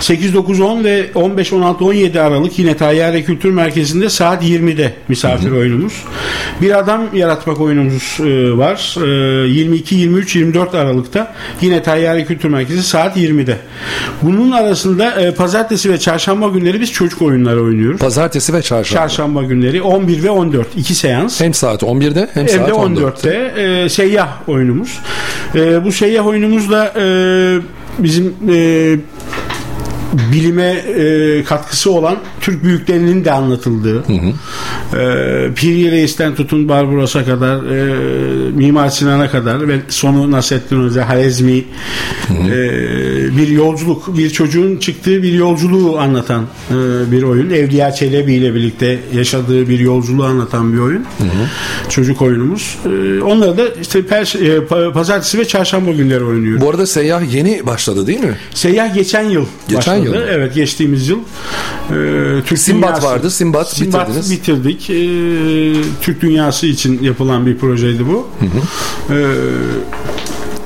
[0.00, 5.50] 8, 9, 10 ve 15, 16, 17 Aralık yine Tayyare Kültür Merkezi'nde saat 20'de misafir
[5.50, 6.04] oyunumuz.
[6.62, 8.96] Bir adam yaratmak oyunumuz e, var.
[9.44, 13.56] E, 22, 23, 24 Aralık'ta yine Tayyare Kültür Merkezi saat 20'de.
[14.22, 18.00] Bunun arasında e, pazartesi ve çarşamba günleri biz çocuk oyunları oynuyoruz.
[18.00, 19.00] Pazartesi ve çarşamba.
[19.00, 21.40] Çarşamba günleri 11 ve 14 iki seans.
[21.40, 23.28] Hem saat 11'de hem, Hem saat de 14'te.
[23.28, 24.98] 14'te e, seyyah oyunumuz.
[25.54, 27.04] E, bu seyyah oyunumuzda e,
[27.98, 28.96] bizim e,
[30.32, 37.94] bilime e, katkısı olan Türk büyüklerinin de anlatıldığı e, Piri Reis'ten tutun Barbaros'a kadar e,
[38.50, 41.64] Mimar Sinan'a kadar ve sonu Nasrettin Hoca Halezmi
[42.30, 42.54] e,
[43.36, 46.74] bir yolculuk bir çocuğun çıktığı bir yolculuğu anlatan e,
[47.12, 47.50] bir oyun.
[47.50, 51.04] Evliya Çelebi ile birlikte yaşadığı bir yolculuğu anlatan bir oyun.
[51.88, 52.78] Çocuk oyunumuz.
[52.84, 56.60] E, onları da işte perş- e, pa- pazartesi ve çarşamba günleri oynuyoruz.
[56.62, 58.36] Bu arada seyyah yeni başladı değil mi?
[58.54, 59.95] Seyyah geçen yıl Geçen başladı.
[60.04, 60.20] Yıl mı?
[60.30, 61.18] Evet geçtiğimiz yıl.
[62.46, 64.30] Türk Simbat vardı, Simbat bitirdiniz.
[64.30, 64.90] bitirdik.
[64.90, 68.28] Ee, Türk dünyası için yapılan bir projeydi bu.
[69.10, 69.26] Ee,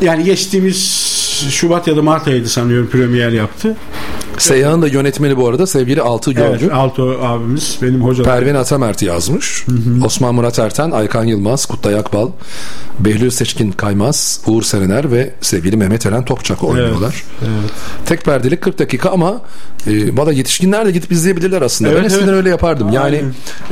[0.04, 1.10] yani geçtiğimiz
[1.50, 3.76] Şubat ya da Mart ayıydı sanıyorum premier yaptı.
[4.40, 6.64] Seyyahın da yönetmeni bu arada sevgili Altı Görgü.
[6.64, 8.24] Evet, Alto abimiz benim hocam.
[8.26, 9.64] Pervin Atamert yazmış.
[10.04, 12.28] Osman Murat Erten, Aykan Yılmaz, Kutlay Akbal,
[12.98, 17.24] Behlül Seçkin Kaymaz, Uğur Serener ve sevgili Mehmet Eren Topçak oynuyorlar.
[18.06, 19.40] Tek perdelik 40 dakika ama
[19.86, 21.90] e, valla yetişkinler de gidip izleyebilirler aslında.
[21.90, 22.34] Evet, ben eskiden evet.
[22.34, 22.92] öyle yapardım.
[22.92, 23.24] Yani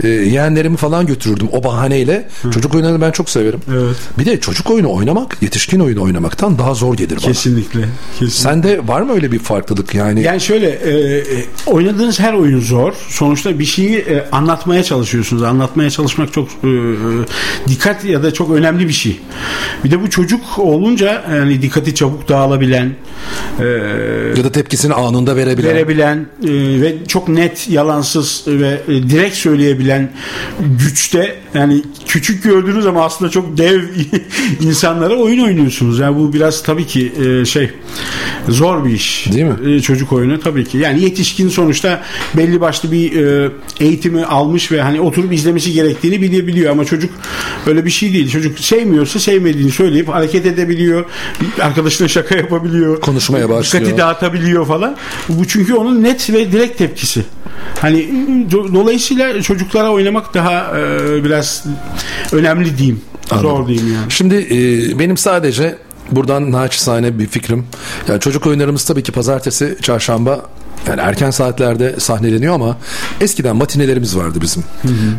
[0.03, 2.29] e, yeğenlerimi falan götürürdüm o bahaneyle.
[2.55, 3.61] Çocuk oyunlarını ben çok severim.
[3.73, 3.97] Evet.
[4.19, 7.33] Bir de çocuk oyunu oynamak yetişkin oyunu oynamaktan daha zor gelir bana.
[7.33, 7.81] Kesinlikle.
[8.13, 8.39] kesinlikle.
[8.39, 10.23] Sende var mı öyle bir farklılık yani?
[10.23, 12.93] Yani şöyle e, e, oynadığınız her oyun zor.
[13.09, 15.43] Sonuçta bir şeyi e, anlatmaya çalışıyorsunuz.
[15.43, 16.71] Anlatmaya çalışmak çok e, e,
[17.69, 19.21] dikkat ya da çok önemli bir şey.
[19.85, 22.93] Bir de bu çocuk olunca yani dikkati çabuk dağılabilen
[23.61, 23.65] e,
[24.37, 25.75] ya da tepkisini anında verebilen.
[25.75, 30.11] verebilen e, ve çok net, yalansız ve e, direkt söyleyebilen
[30.85, 33.83] güçte yani küçük gördüğünüz ama aslında çok dev
[34.61, 35.99] insanlara oyun oynuyorsunuz.
[35.99, 37.71] Yani bu biraz tabii ki e, şey
[38.49, 39.27] zor bir iş.
[39.33, 39.75] Değil mi?
[39.75, 40.41] E, çocuk oyunu.
[40.49, 40.79] Tabii ki.
[40.79, 42.03] Yani yetişkin sonuçta
[42.35, 47.11] belli başlı bir e, eğitimi almış ve hani oturup izlemesi gerektiğini bilebiliyor ama çocuk
[47.67, 48.31] öyle bir şey değil.
[48.31, 51.05] Çocuk sevmiyorsa sevmediğini söyleyip hareket edebiliyor.
[51.61, 53.01] Arkadaşına şaka yapabiliyor.
[53.01, 53.85] Konuşmaya başlıyor.
[53.85, 54.97] Dikkati dağıtabiliyor falan.
[55.29, 57.25] Bu çünkü onun net ve direkt tepkisi.
[57.81, 57.99] Hani
[58.51, 61.65] do- dolayısıyla çocuklara oynamak daha e, biraz
[62.33, 63.01] önemli diyeyim.
[63.31, 63.51] Anladım.
[63.51, 64.11] Zor diyeyim yani.
[64.11, 65.79] Şimdi e, benim sadece
[66.11, 67.67] buradan naçizane bir fikrim.
[68.09, 70.41] Yani çocuk oyunlarımız tabii ki pazartesi, çarşamba
[70.87, 72.77] yani erken saatlerde sahneleniyor ama
[73.21, 74.65] eskiden matinelerimiz vardı bizim.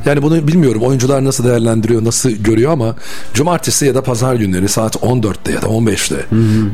[0.05, 2.95] Yani bunu bilmiyorum oyuncular nasıl değerlendiriyor, nasıl görüyor ama
[3.33, 6.15] cumartesi ya da pazar günleri saat 14'te ya da 15'te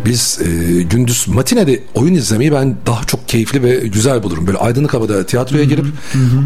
[0.05, 4.47] biz e, gündüz matinede oyun izlemeyi ben daha çok keyifli ve güzel bulurum.
[4.47, 5.85] Böyle aydınlık havada tiyatroya girip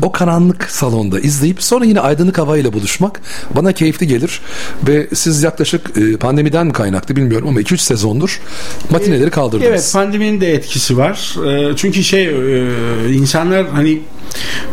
[0.02, 3.22] o karanlık salonda izleyip sonra yine aydınlık havayla buluşmak
[3.56, 4.42] bana keyifli gelir
[4.88, 8.42] ve siz yaklaşık e, pandemiden mi kaynaklı bilmiyorum ama 2-3 sezondur
[8.90, 9.70] matineleri kaldırdınız.
[9.70, 11.36] Evet pandeminin de etkisi var.
[11.48, 13.99] E, çünkü şey e, insanlar hani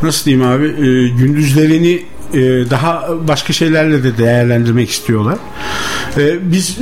[0.02, 2.02] nasıl diyeyim abi e, gündüzlerini
[2.34, 2.40] e,
[2.70, 5.38] daha başka şeylerle de değerlendirmek istiyorlar.
[6.18, 6.78] E, biz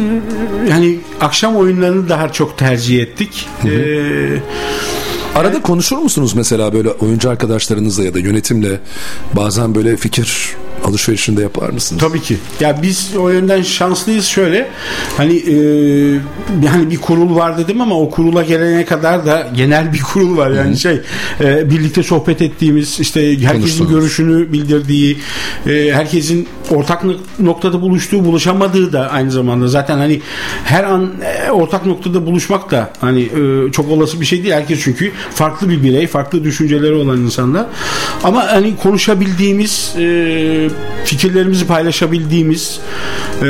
[0.71, 3.49] hani akşam oyunlarını daha çok tercih ettik.
[3.65, 3.71] E,
[5.35, 8.81] Arada konuşur musunuz mesela böyle oyuncu arkadaşlarınızla ya da yönetimle
[9.33, 12.03] bazen böyle fikir alışverişinde yapar mısınız?
[12.03, 12.37] Tabii ki.
[12.61, 14.69] Ya biz o yönden şanslıyız şöyle.
[15.17, 15.55] Hani e,
[16.67, 20.51] yani bir kurul var dedim ama o kurula gelene kadar da genel bir kurul var.
[20.51, 21.01] Yani şey
[21.41, 25.19] e, birlikte sohbet ettiğimiz işte herkesin görüşünü bildirdiği,
[25.67, 30.21] e, herkesin ortak nok- noktada buluştuğu, buluşamadığı da aynı zamanda zaten hani
[30.65, 31.11] her an
[31.47, 34.55] e, ortak noktada buluşmak da hani e, çok olası bir şey değil.
[34.55, 37.67] Herkes çünkü farklı bir birey, farklı düşünceleri olan insanlar.
[38.25, 40.69] Ama hani konuşabildiğimiz, e,
[41.05, 42.81] fikirlerimizi paylaşabildiğimiz
[43.43, 43.47] e,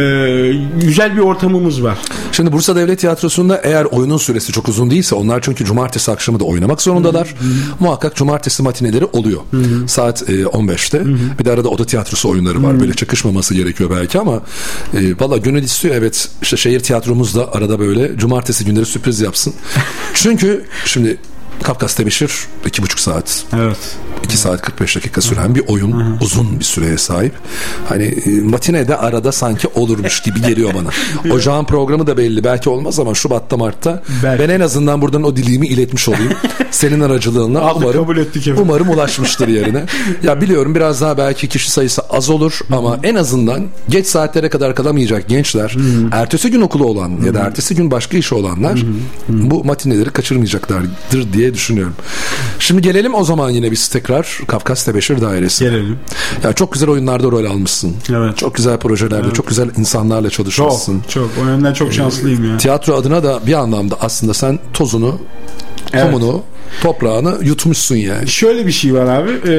[0.81, 1.99] güzel bir ortamımız var.
[2.33, 6.45] Şimdi Bursa Devlet Tiyatrosu'nda eğer oyunun süresi çok uzun değilse onlar çünkü cumartesi akşamı da
[6.45, 7.35] oynamak zorundalar.
[7.81, 9.41] Muhakkak cumartesi matineleri oluyor.
[9.87, 11.05] Saat e, 15'te.
[11.39, 12.81] Bir de arada oda tiyatrosu oyunları var.
[12.81, 14.43] Böyle çakışmaması gerekiyor belki ama
[14.95, 19.55] e, valla gönül istiyor evet işte şehir tiyatromuz da arada böyle cumartesi günleri sürpriz yapsın.
[20.15, 21.19] çünkü şimdi
[21.63, 22.33] Kafkas Tebeşir
[22.67, 23.45] iki buçuk saat.
[23.57, 23.97] Evet.
[24.25, 27.33] 2 saat 45 dakika süren bir oyun uzun bir süreye sahip.
[27.89, 30.89] Hani e, matinede arada sanki olurmuş gibi geliyor bana.
[31.35, 32.45] Ocağın programı da belli.
[32.45, 34.43] Belki olmaz ama Şubat'ta Mart'ta Belki.
[34.43, 36.33] ben en azından buradan o dilimi iletmiş olayım.
[36.71, 38.63] Senin aracılığınla Aldık, umarım kabul ettik efendim.
[38.63, 39.85] umarım ulaşmıştır yerine.
[40.23, 44.75] Ya biliyorum biraz daha belki kişi sayısı az olur ama en azından geç saatlere kadar
[44.75, 45.77] kalamayacak gençler,
[46.13, 48.83] ertesi gün okulu olan ya da ertesi gün başka işi olanlar
[49.29, 51.95] bu matineleri kaçırmayacaklardır diye düşünüyorum.
[52.59, 55.65] Şimdi gelelim o zaman yine biz tekrar Kafkas Tebeşir Dairesi.
[55.65, 55.99] Gelelim.
[56.45, 57.95] Ya çok güzel oyunlarda rol almışsın.
[58.11, 58.37] Evet.
[58.37, 61.03] Çok güzel projelerde, çok güzel insanlarla Çok, çalışmışsın.
[61.09, 61.31] çok.
[61.43, 62.57] O yönden çok şanslıyım ya.
[62.57, 65.19] Tiyatro adına da bir anlamda aslında sen tozunu,
[65.93, 66.05] Evet.
[66.05, 66.43] kumunu,
[66.83, 68.29] toprağını yutmuşsun yani.
[68.29, 69.31] Şöyle bir şey var abi.
[69.31, 69.55] e,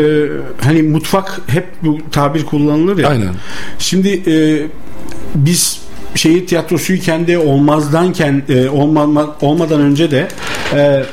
[0.62, 3.10] hani mutfak hep bu tabir kullanılır ya.
[3.10, 3.34] Aynen.
[3.80, 4.36] Şimdi e,
[5.36, 5.80] biz
[6.16, 10.28] şehir tiyatrosuyken de olmazdanken e, olmama, olmadan önce de
[10.74, 11.04] e,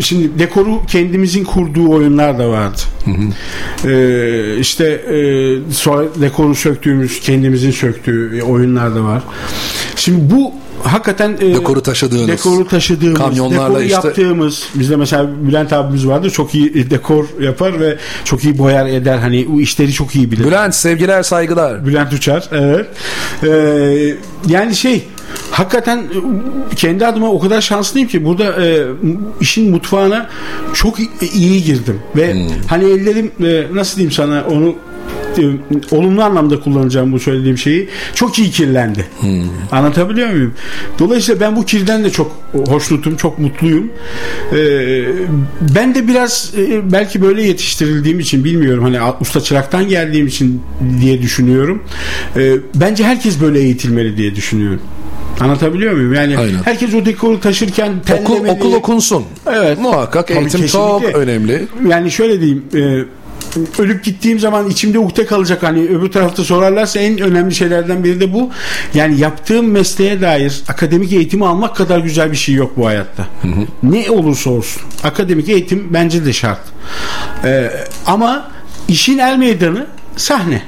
[0.00, 2.80] şimdi dekoru kendimizin kurduğu oyunlar da vardı.
[3.84, 9.22] E, işte e, sonra dekoru söktüğümüz kendimizin söktüğü oyunlar da var.
[9.96, 10.52] Şimdi bu
[10.92, 16.30] hakikaten e, Dekoru taşıdığınız, dekoru taşıdığımız, kamyonlarla dekoru işte- yaptığımız bizde mesela Bülent abimiz vardı
[16.30, 20.44] çok iyi dekor yapar ve çok iyi boyar eder hani bu işleri çok iyi bilir.
[20.44, 21.86] Bülent sevgiler saygılar.
[21.86, 22.86] Bülent Uçar evet.
[23.44, 24.14] Ee,
[24.48, 25.04] yani şey
[25.50, 28.84] hakikaten e, kendi adıma o kadar şanslıyım ki burada e,
[29.40, 30.26] işin mutfağına
[30.74, 34.74] çok i- iyi girdim ve hani ellerim e, nasıl diyeyim sana onu e,
[35.90, 39.06] olumlu anlamda kullanacağım bu söylediğim şeyi çok iyi kirlendi.
[39.72, 40.54] Anlatabiliyor muyum?
[40.98, 42.32] Dolayısıyla ben bu kirden de çok
[42.68, 43.90] hoşnutum, çok mutluyum.
[44.52, 45.04] Ee,
[45.74, 50.62] ben de biraz e, belki böyle yetiştirildiğim için bilmiyorum hani usta çıraktan geldiğim için
[51.00, 51.82] diye düşünüyorum.
[52.36, 54.80] Ee, bence herkes böyle eğitilmeli diye düşünüyorum.
[55.40, 56.14] Anlatabiliyor muyum?
[56.14, 56.58] Yani Aynen.
[56.64, 58.52] herkes o dekoru taşırken Okul, tellemeli.
[58.52, 59.24] okul okunsun.
[59.46, 59.78] Evet.
[59.80, 61.18] Muhakkak Tabii eğitim çok kesinlikle.
[61.20, 61.66] önemli.
[61.88, 63.04] Yani şöyle diyeyim e,
[63.78, 68.32] ölüp gittiğim zaman içimde ukde kalacak hani öbür tarafta sorarlarsa en önemli şeylerden biri de
[68.32, 68.50] bu.
[68.94, 73.26] Yani yaptığım mesleğe dair akademik eğitimi almak kadar güzel bir şey yok bu hayatta.
[73.82, 74.82] Ne olursa olsun.
[75.04, 76.60] Akademik eğitim bence de şart.
[77.44, 77.70] E,
[78.06, 78.50] ama
[78.88, 79.86] işin el meydanı
[80.16, 80.62] sahne.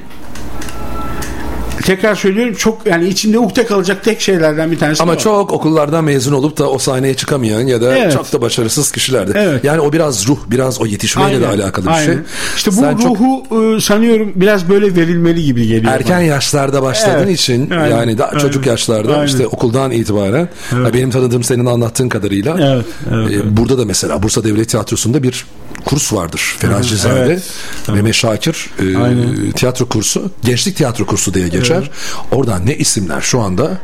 [1.89, 5.17] Tekrar söylüyorum çok yani içinde ukde kalacak tek şeylerden bir tanesi Ama o.
[5.17, 8.13] çok okullardan mezun olup da o sahneye çıkamayan ya da Evet.
[8.13, 9.31] çok da başarısız kişilerdi.
[9.35, 9.63] Evet.
[9.63, 12.05] Yani o biraz ruh, biraz o yetişmeyle de Aynen, alakalı bir aynen.
[12.05, 12.15] şey.
[12.55, 15.93] İşte bu Sen çok ruhu e, sanıyorum biraz böyle verilmeli gibi geliyor.
[15.93, 16.23] erken bana.
[16.23, 17.39] yaşlarda başladığın Evet.
[17.39, 18.39] için Aynen, yani daha aynen.
[18.39, 19.27] çocuk yaşlarda Aynen.
[19.27, 23.45] işte okuldan itibaren ha, benim tanıdığım senin anlattığın kadarıyla Evet, evet, e, evet.
[23.47, 25.45] burada da mesela Bursa Devlet Tiyatrosu'nda bir
[25.85, 26.55] kurs vardır.
[26.59, 27.43] Ferhat Cizade, evet.
[27.87, 29.51] Mehmet Şakir e, Aynen.
[29.51, 31.91] tiyatro kursu, gençlik tiyatro kursu diye geçer.
[32.31, 33.77] Oradan ne isimler şu anda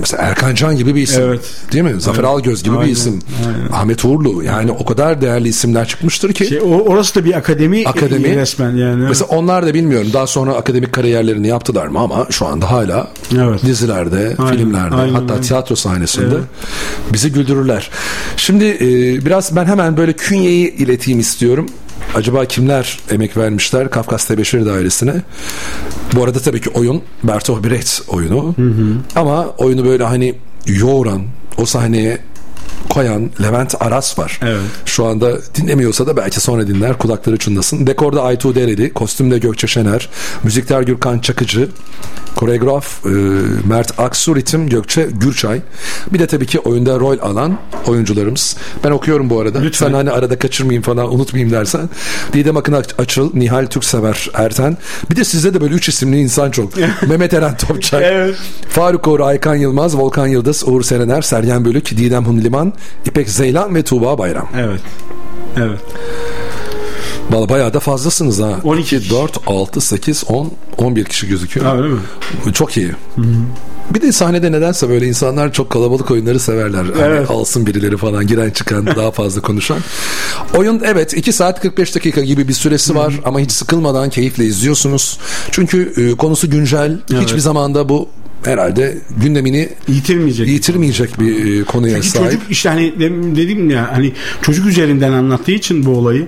[0.00, 1.22] Mesela Erkan Can gibi bir isim.
[1.22, 1.40] Evet.
[1.72, 2.00] Değil mi?
[2.00, 3.18] Zafer Algöz gibi bir Aynen, isim.
[3.46, 3.72] aynen.
[3.72, 4.42] Ahmet Uğurlu.
[4.42, 6.46] Yani o kadar değerli isimler çıkmıştır ki.
[6.46, 8.28] Şey, o- orası da bir akademi, Akademi.
[8.28, 9.02] e, resmen yani.
[9.08, 13.62] Mesela onlar da bilmiyorum daha sonra akademik kariyerlerini yaptılar mı ama şu anda hala Evet.
[13.62, 15.44] dizilerde, Aynen, filmlerde aynen, hatta aynen.
[15.44, 16.44] tiyatro sahnesinde Evet.
[17.12, 17.90] bizi güldürürler.
[18.36, 18.80] Şimdi e,
[19.26, 21.66] biraz ben hemen böyle künyeyi ileteyim istiyorum.
[22.14, 25.14] Acaba kimler emek vermişler Kafkas Tebeşir Dairesi'ne?
[26.14, 28.54] Bu arada tabii ki oyun Bertolt Brecht oyunu.
[29.16, 30.34] Ama oyunu böyle hani
[30.66, 31.22] yoğuran,
[31.58, 32.18] o sahneye
[32.88, 34.40] koyan Levent Aras var.
[34.42, 34.60] Evet.
[34.84, 37.86] Şu anda dinlemiyorsa da belki sonra dinler kulakları çınlasın.
[37.86, 40.08] Dekorda Aytu Dereli, kostümde Gökçe Şener,
[40.42, 41.68] müzikler Gürkan Çakıcı,
[42.36, 43.08] koreograf e,
[43.68, 45.60] Mert Aksu, ritim Gökçe Gürçay.
[46.12, 48.56] Bir de tabii ki oyunda rol alan oyuncularımız.
[48.84, 49.58] Ben okuyorum bu arada.
[49.60, 49.86] Lütfen.
[49.86, 51.88] Sen hani arada kaçırmayayım falan unutmayayım dersen.
[52.32, 54.76] Didem Akın Açıl, Nihal Türksever Erten.
[55.10, 56.76] Bir de sizde de böyle üç isimli insan çok.
[57.08, 58.02] Mehmet Eren Topçak.
[58.02, 58.34] Evet.
[58.68, 62.69] Faruk Uğur, Aykan Yılmaz, Volkan Yıldız, Uğur Serener, Sergen Bölük, Didem Hunliman,
[63.06, 64.48] İpek Zeylan ve Tuğba Bayram.
[64.58, 64.80] Evet.
[65.56, 65.80] Evet.
[67.30, 68.60] Valla bayağı da fazlasınız ha.
[68.64, 71.66] 12 2, 4, 6, 8, 10, 11 kişi gözüküyor.
[71.66, 72.00] Ha, öyle mi?
[72.52, 72.90] Çok iyi.
[73.94, 76.84] Bir de sahnede nedense böyle insanlar çok kalabalık oyunları severler.
[76.84, 77.30] Hani Evet.
[77.30, 79.78] alsın birileri falan giren çıkan daha fazla konuşan.
[80.56, 85.18] Oyun evet 2 saat 45 dakika gibi bir süresi var ama hiç sıkılmadan keyifle izliyorsunuz.
[85.50, 86.98] Çünkü e, konusu güncel.
[87.20, 88.08] Hiçbir zamanda bu
[88.44, 90.48] herhalde gündemini Yitirmeyecek.
[90.48, 92.30] yitirmeyecek bir e, konuya Çünkü sahip.
[92.32, 92.92] çocuk işte hani
[93.36, 94.12] dedim ya hani
[94.42, 96.26] çocuk üzerinden anlattığı için bu olayı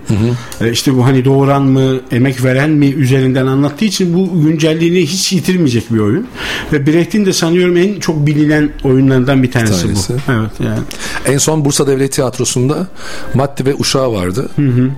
[0.60, 5.32] e, işte bu hani doğuran mı emek veren mi üzerinden anlattığı için bu güncelliğini hiç
[5.32, 6.26] yitirmeyecek bir oyun
[6.72, 10.12] ve Brecht'in de sanıyorum en çok bilinen oyunlarından bir tanesi, tanesi.
[10.12, 10.32] bu.
[10.32, 10.78] Evet yani.
[11.26, 12.86] En son Bursa Devlet Tiyatrosu'nda
[13.34, 14.50] Maddi ve Uşağı vardı.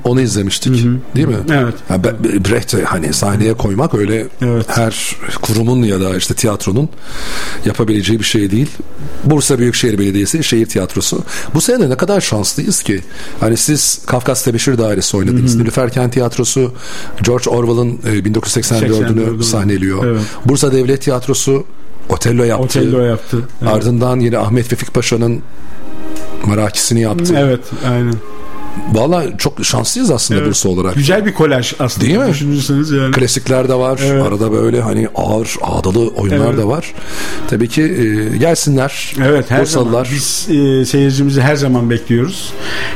[0.04, 0.84] Onu izlemiştik.
[1.16, 1.36] Değil mi?
[1.52, 1.74] Evet.
[2.04, 4.66] Be- Brecht'i hani sahneye koymak öyle Evet.
[4.68, 6.88] her kurumun ya da işte tiyatronun
[7.64, 8.70] yapabileceği bir şey değil.
[9.24, 11.24] Bursa Büyükşehir Belediyesi Şehir Tiyatrosu.
[11.54, 13.00] Bu sene ne kadar şanslıyız ki.
[13.40, 15.56] Hani siz Kafkas Tebeşir Dairesi oynadınız.
[15.56, 16.72] Nilüfer Kent Tiyatrosu
[17.22, 19.42] George Orwell'ın e, 1984'ünü 84'ünü.
[19.42, 20.06] sahneliyor.
[20.06, 20.22] Evet.
[20.44, 21.64] Bursa Devlet Tiyatrosu
[22.08, 22.64] Otello yaptı.
[22.64, 23.48] Otello yaptı.
[23.62, 23.72] Evet.
[23.72, 25.42] Ardından yine Ahmet Vefik Paşa'nın
[26.46, 27.34] Marakisini yaptı.
[27.38, 28.14] Evet, aynen.
[28.92, 30.48] Valla çok şanslıyız aslında Evet.
[30.50, 30.94] Bursa olarak.
[30.94, 32.06] Güzel bir kolaj aslında.
[32.06, 32.28] Değil mi?
[32.28, 33.10] Düşünürseniz yani.
[33.12, 34.00] Klasikler de var.
[34.04, 34.22] Evet.
[34.22, 36.58] Arada böyle hani ağır ağdalı oyunlar Evet.
[36.58, 36.92] da var.
[37.50, 39.12] Tabii ki e, gelsinler.
[39.24, 39.90] Evet her Bursalılar.
[39.90, 42.52] zaman biz e, seyircimizi her zaman bekliyoruz.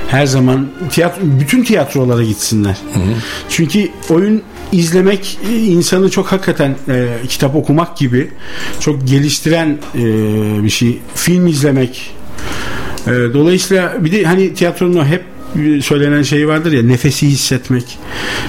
[0.09, 2.77] Her zaman tiyatro bütün tiyatrolara gitsinler.
[3.49, 8.31] Çünkü oyun izlemek e, insanı çok hakikaten e, kitap okumak gibi
[8.81, 10.05] çok geliştiren e,
[10.65, 10.99] bir şey.
[11.15, 12.11] Film izlemek.
[13.07, 15.25] E, dolayısıyla bir de hani tiyatronun hep
[15.83, 17.99] söylenen şey vardır ya nefesi hissetmek.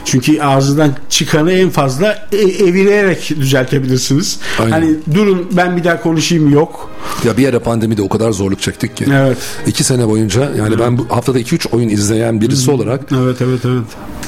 [0.06, 4.40] Çünkü ağzından çıkanı en fazla e, evirerek düzeltebilirsiniz.
[4.60, 4.72] Aynen.
[4.72, 6.90] Hani durun ben bir daha konuşayım yok.
[7.26, 9.06] Ya bir ara pandemide o kadar zorluk çektik ki.
[9.14, 9.38] Evet.
[9.68, 13.84] İki sene boyunca yani ben bu haftada 2-3 oyun izleyen birisi olarak Evet evet evet.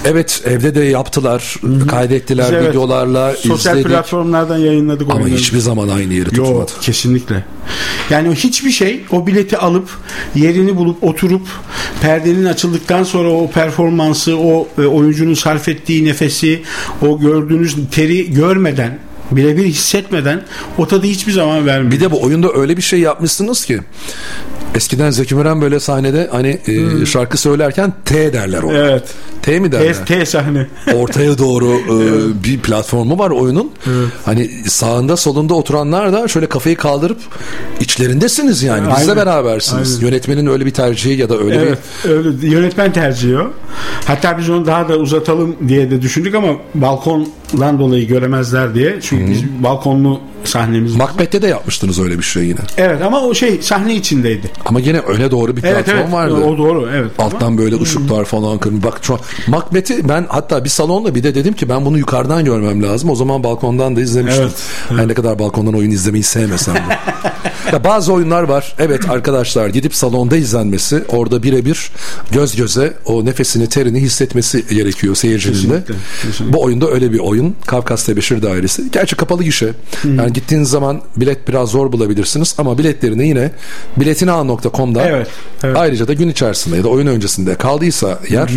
[0.05, 1.55] evet evde de yaptılar,
[1.87, 3.91] kaydettiler Biz evet, videolarla Sosyal izledik.
[3.91, 5.39] platformlardan yayınladık Ama oyunları.
[5.39, 6.49] hiçbir zaman aynı yeri tutmadı.
[6.49, 7.45] Yok kesinlikle.
[8.09, 9.89] Yani o hiçbir şey o bileti alıp
[10.35, 11.47] yerini bulup oturup
[12.01, 16.61] perdenin açıldıktan sonra o performansı, o e, oyuncunun sarf ettiği nefesi,
[17.01, 18.99] o gördüğünüz teri görmeden
[19.31, 20.41] birebir hissetmeden
[20.77, 21.91] o tadı hiçbir zaman vermiyor.
[21.91, 23.79] Bir de bu oyunda öyle bir şey yapmışsınız ki
[24.75, 28.77] eskiden Zeki Müren böyle sahnede hani e, şarkı söylerken T derler ona.
[28.77, 29.03] Evet.
[29.41, 30.05] T mi T, derler?
[30.05, 30.67] T sahne.
[30.93, 33.71] Ortaya doğru e, bir platformu var oyunun.
[34.25, 37.19] Hani sağında solunda oturanlar da şöyle kafayı kaldırıp
[37.79, 38.81] içlerindesiniz yani.
[38.81, 39.15] Bizle Aynen.
[39.15, 39.95] berabersiniz.
[39.95, 40.05] Aynen.
[40.07, 43.51] Yönetmenin öyle bir tercihi ya da öyle Evet, öyle yönetmen tercihi o.
[44.05, 48.99] Hatta biz onu daha da uzatalım diye de düşündük ama balkondan dolayı göremezler diye.
[49.01, 50.21] Çünkü biz balkonlu
[50.51, 50.95] sahnemiz.
[50.95, 52.59] Macbeth'te de yapmıştınız öyle bir şey yine.
[52.77, 54.51] Evet ama o şey sahne içindeydi.
[54.65, 56.13] Ama yine öyle doğru bir Evet platform evet.
[56.13, 56.33] vardı.
[56.33, 57.11] O doğru evet.
[57.19, 58.83] Alttan böyle ışıklar falan kırmızı.
[58.83, 62.45] Bak şu an Macbeth'i ben hatta bir salonda bir de dedim ki ben bunu yukarıdan
[62.45, 63.09] görmem lazım.
[63.09, 64.43] O zaman balkondan da izlemiştim.
[64.43, 66.79] Evet, Her ne kadar balkondan oyun izlemeyi sevmesem de.
[67.73, 68.75] ya bazı oyunlar var.
[68.79, 71.91] Evet arkadaşlar gidip salonda izlenmesi orada birebir
[72.31, 75.83] göz göze o nefesini terini hissetmesi gerekiyor seyircinin de.
[76.39, 77.55] Bu oyunda öyle bir oyun.
[77.65, 78.91] Kafkas Tebeşir Dairesi.
[78.91, 79.73] Gerçi kapalı gişe.
[80.03, 83.51] Yani gittiğiniz zaman bilet biraz zor bulabilirsiniz ama biletlerini yine
[83.97, 85.27] biletinaal.com'da Evet,
[85.63, 85.77] evet.
[85.77, 88.51] ayrıca da gün içerisinde ya da oyun öncesinde kaldıysa yer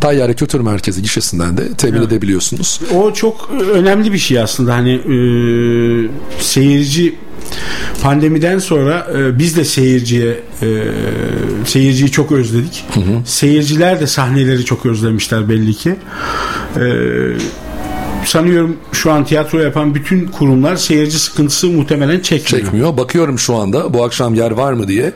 [0.00, 2.80] Tayyare Kültür Merkezi gişesinden de temin edebiliyorsunuz.
[2.94, 5.16] O çok önemli bir şey aslında hani e,
[6.40, 7.14] seyirci
[8.02, 10.82] pandemiden sonra e, biz de seyirciye e,
[11.66, 12.84] seyirciyi çok özledik.
[13.24, 15.96] Seyirciler de sahneleri çok özlemişler belli ki.
[16.76, 16.84] E,
[18.26, 22.64] sanıyorum şu an tiyatro yapan bütün kurumlar seyirci sıkıntısı muhtemelen çekmiyor.
[22.64, 22.96] Çekmiyor.
[22.96, 25.12] Bakıyorum şu anda bu akşam yer var mı diye.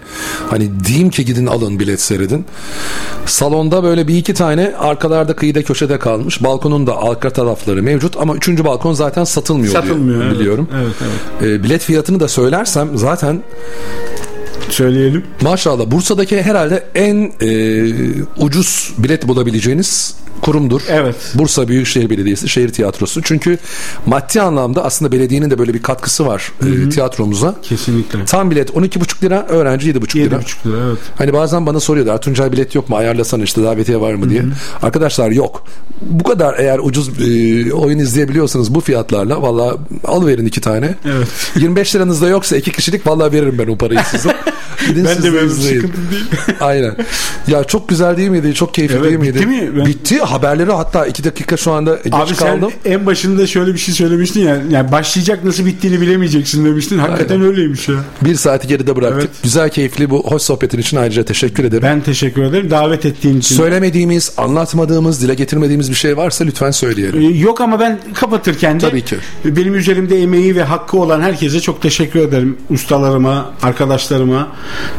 [0.51, 2.45] Hani diyeyim ki gidin alın bilet seyredin.
[3.27, 6.43] Salonda böyle bir iki tane arkalarda kıyıda köşede kalmış.
[6.43, 10.23] Balkonun da arka tarafları mevcut ama üçüncü balkon zaten satılmıyor, Satılmıyor.
[10.25, 10.39] evet.
[10.39, 10.69] biliyorum.
[10.77, 10.95] Evet,
[11.43, 11.61] evet.
[11.61, 13.43] Ee, bilet fiyatını da söylersem zaten
[14.71, 15.25] Söyleyelim.
[15.43, 17.49] maşallah Bursa'daki herhalde en e,
[18.41, 20.81] ucuz bilet bulabileceğiniz kurumdur.
[20.91, 21.17] Evet.
[21.35, 23.23] Bursa Büyükşehir Belediyesi Şehir Tiyatrosu.
[23.23, 23.59] Çünkü
[24.07, 26.53] maddi anlamda aslında belediyenin de böyle bir katkısı var
[26.87, 27.55] e, tiyatromuza.
[27.63, 28.25] Kesinlikle.
[28.25, 30.35] Tam bilet 12,5 lira, öğrenci 7,5 lira.
[30.35, 30.99] 7,5 lira evet.
[31.19, 34.43] Hani bazen bana soruyorlar Tuncay bilet yok mu ayarlasana işte davetiye var mı diye.
[34.83, 35.65] Arkadaşlar yok.
[36.03, 40.95] Bu kadar eğer ucuz e, oyun izleyebiliyorsanız bu fiyatlarla valla alıverin iki tane.
[41.05, 41.29] Evet.
[41.57, 44.37] 25 liranız da yoksa iki kişilik valla veririm ben o parayı size.
[44.89, 45.81] Gidin Ben siz de böyle izleyin.
[45.81, 46.25] sıkıntı değil.
[46.61, 46.97] Aynen.
[47.49, 48.55] Ya çok güzel değil miydi?
[48.55, 49.35] Çok keyifli Evet, değil miydi?
[49.35, 49.71] bitti mi?
[49.77, 50.19] Ben- Bitti.
[50.33, 52.71] Haberleri hatta iki dakika şu anda geç Abi kaldım.
[52.85, 54.59] sen en başında şöyle bir şey söylemiştin ya.
[54.71, 56.99] Yani başlayacak nasıl bittiğini bilemeyeceksin demiştin.
[56.99, 57.47] Hakikaten Aynen.
[57.49, 57.95] öyleymiş ya.
[58.25, 59.21] Bir saati geride bıraktık.
[59.21, 59.43] Evet.
[59.43, 61.83] Güzel keyifli bu hoş sohbetin için ayrıca teşekkür ederim.
[61.83, 62.71] Ben teşekkür ederim.
[62.71, 63.57] Davet ettiğin için.
[63.57, 67.21] Söylemediğimiz, anlatmadığımız, dile getirmediğimiz bir şey varsa lütfen söyleyelim.
[67.21, 69.17] Ee, Yok ama ben kapatırken de Tabii ki.
[69.45, 72.57] benim üzerimde emeği ve hakkı olan herkese çok teşekkür ederim.
[72.71, 74.49] Ustalarıma, arkadaşlarıma,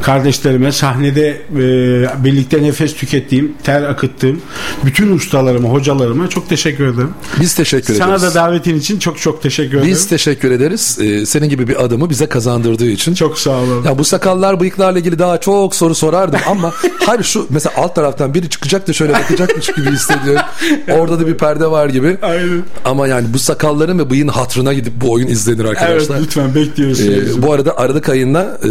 [0.02, 4.42] kardeşlerime, sahnede e, birlikte nefes tükettiğim, ter akıttığım
[4.86, 7.10] bütün ustalarıma, hocalarıma çok teşekkür ederim.
[7.42, 8.24] Biz teşekkür Sana ederiz.
[8.24, 9.92] da davetin için çok çok teşekkür ederim.
[9.92, 10.98] Biz teşekkür ederiz.
[11.02, 13.14] Ee, senin gibi bir adamı bize kazandırdığı için.
[13.14, 13.84] çok sağ olun.
[13.86, 16.74] Ya bu sakallar bıyıklarla ilgili daha çok soru sorardım ama
[17.06, 20.42] hayır şu mesela alt taraftan biri çıkacak da şöyle bakacakmış gibi hissediyorum.
[20.92, 22.18] Orada da bir perde var gibi.
[22.22, 22.64] Aynen.
[22.86, 26.20] Ama yani bu sakalların ve bıyığın hatrına gidip bu oyun izlenir Evet arkadaşlar.
[26.22, 27.02] lütfen bekliyoruz.
[27.02, 28.70] Ee, bu arada Aralık ayında e,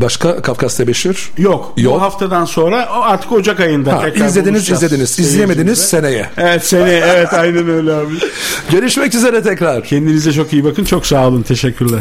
[0.00, 1.94] başka Kafkas Tebeşir Yok, Yok.
[1.94, 5.18] Bu haftadan sonra artık Ocak ayında Ha, tekrar izlediniz izlediniz.
[5.18, 6.08] İzleyemediniz seyircimizle.
[6.10, 6.30] seneye.
[6.36, 8.14] Evet seneye evet aynen öyle abi.
[8.70, 9.84] Görüşmek üzere tekrar.
[9.84, 10.84] Kendinize çok iyi bakın.
[10.84, 11.42] Çok sağ olun.
[11.42, 12.00] Teşekkürler.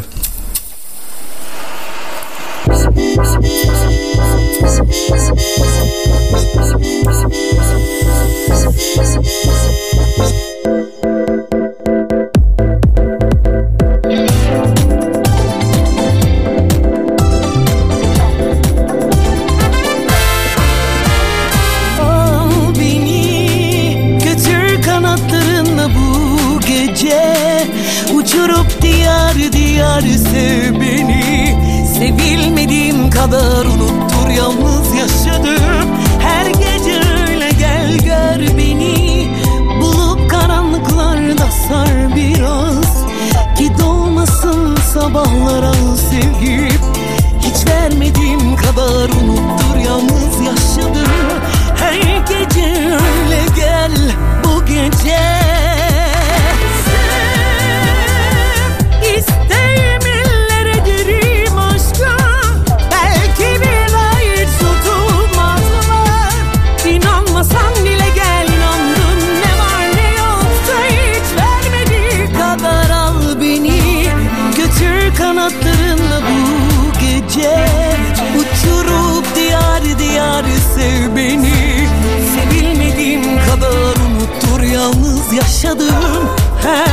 [85.73, 86.29] Yaşadım
[86.63, 86.92] Her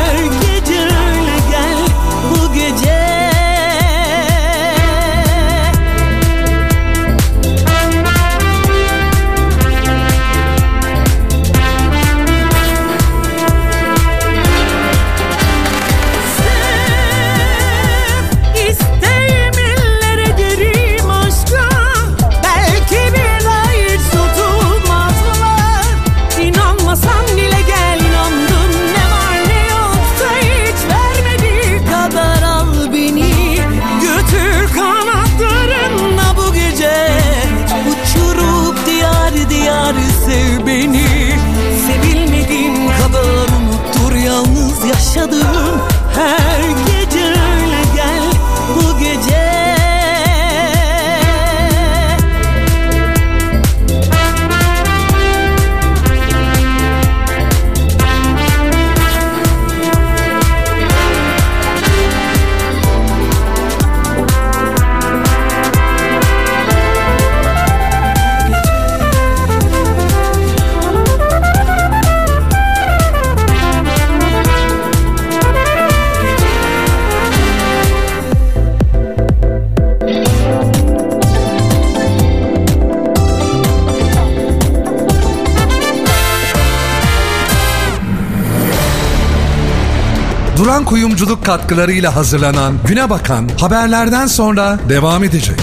[91.51, 95.61] katkılarıyla hazırlanan Güne Bakan haberlerden sonra devam edecek.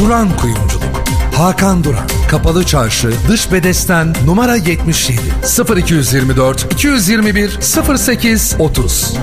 [0.00, 0.82] Duran Kuyumculuk.
[1.34, 2.06] Hakan Duran.
[2.28, 5.20] Kapalı Çarşı Dış Bedesten numara 77
[5.76, 7.58] 0224 221
[7.96, 9.14] 08 30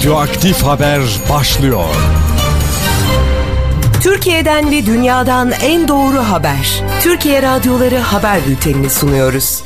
[0.00, 1.84] Radyoaktif haber başlıyor.
[4.02, 6.82] Türkiye'den ve dünyadan en doğru haber.
[7.02, 9.62] Türkiye Radyoları Haber Bülteni'ni sunuyoruz.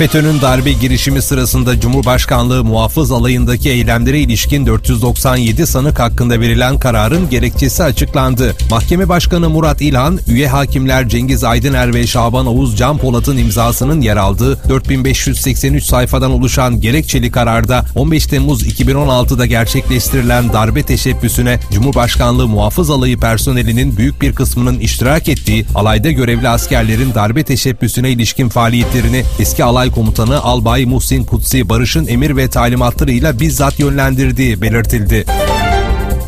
[0.00, 7.82] FETÖ'nün darbe girişimi sırasında Cumhurbaşkanlığı muhafız alayındaki eylemlere ilişkin 497 sanık hakkında verilen kararın gerekçesi
[7.82, 8.56] açıklandı.
[8.70, 14.16] Mahkeme Başkanı Murat İlhan, üye hakimler Cengiz Aydıner ve Şaban Oğuz Can Polat'ın imzasının yer
[14.16, 23.18] aldığı 4583 sayfadan oluşan gerekçeli kararda 15 Temmuz 2016'da gerçekleştirilen darbe teşebbüsüne Cumhurbaşkanlığı muhafız alayı
[23.18, 29.89] personelinin büyük bir kısmının iştirak ettiği alayda görevli askerlerin darbe teşebbüsüne ilişkin faaliyetlerini eski alay
[29.90, 35.24] komutanı Albay Muhsin Kutsi Barış'ın emir ve talimatlarıyla bizzat yönlendirdiği belirtildi.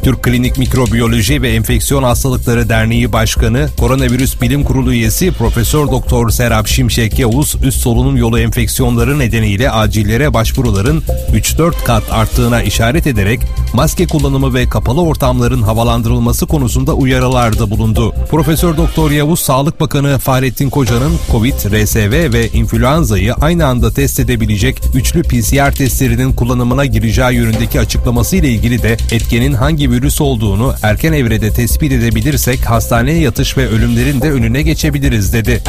[0.02, 6.66] Türk Klinik Mikrobiyoloji ve Enfeksiyon Hastalıkları Derneği Başkanı, Koronavirüs Bilim Kurulu üyesi Profesör Doktor Serap
[6.66, 13.40] Şimşek Yavuz, üst solunum yolu enfeksiyonları nedeniyle acillere başvuruların 3-4 kat arttığına işaret ederek
[13.74, 18.14] maske kullanımı ve kapalı ortamların havalandırılması konusunda uyarılarda bulundu.
[18.30, 24.80] Profesör Doktor Yavuz, Sağlık Bakanı Fahrettin Koca'nın COVID, RSV ve influenza'yı aynı anda test edebilecek
[24.94, 31.12] üçlü PCR testlerinin kullanımına gireceği yönündeki açıklaması ile ilgili de etkenin hangi virüs olduğunu erken
[31.12, 35.62] evrede tespit edebilirsek hastaneye yatış ve ölümlerin de önüne geçebiliriz dedi.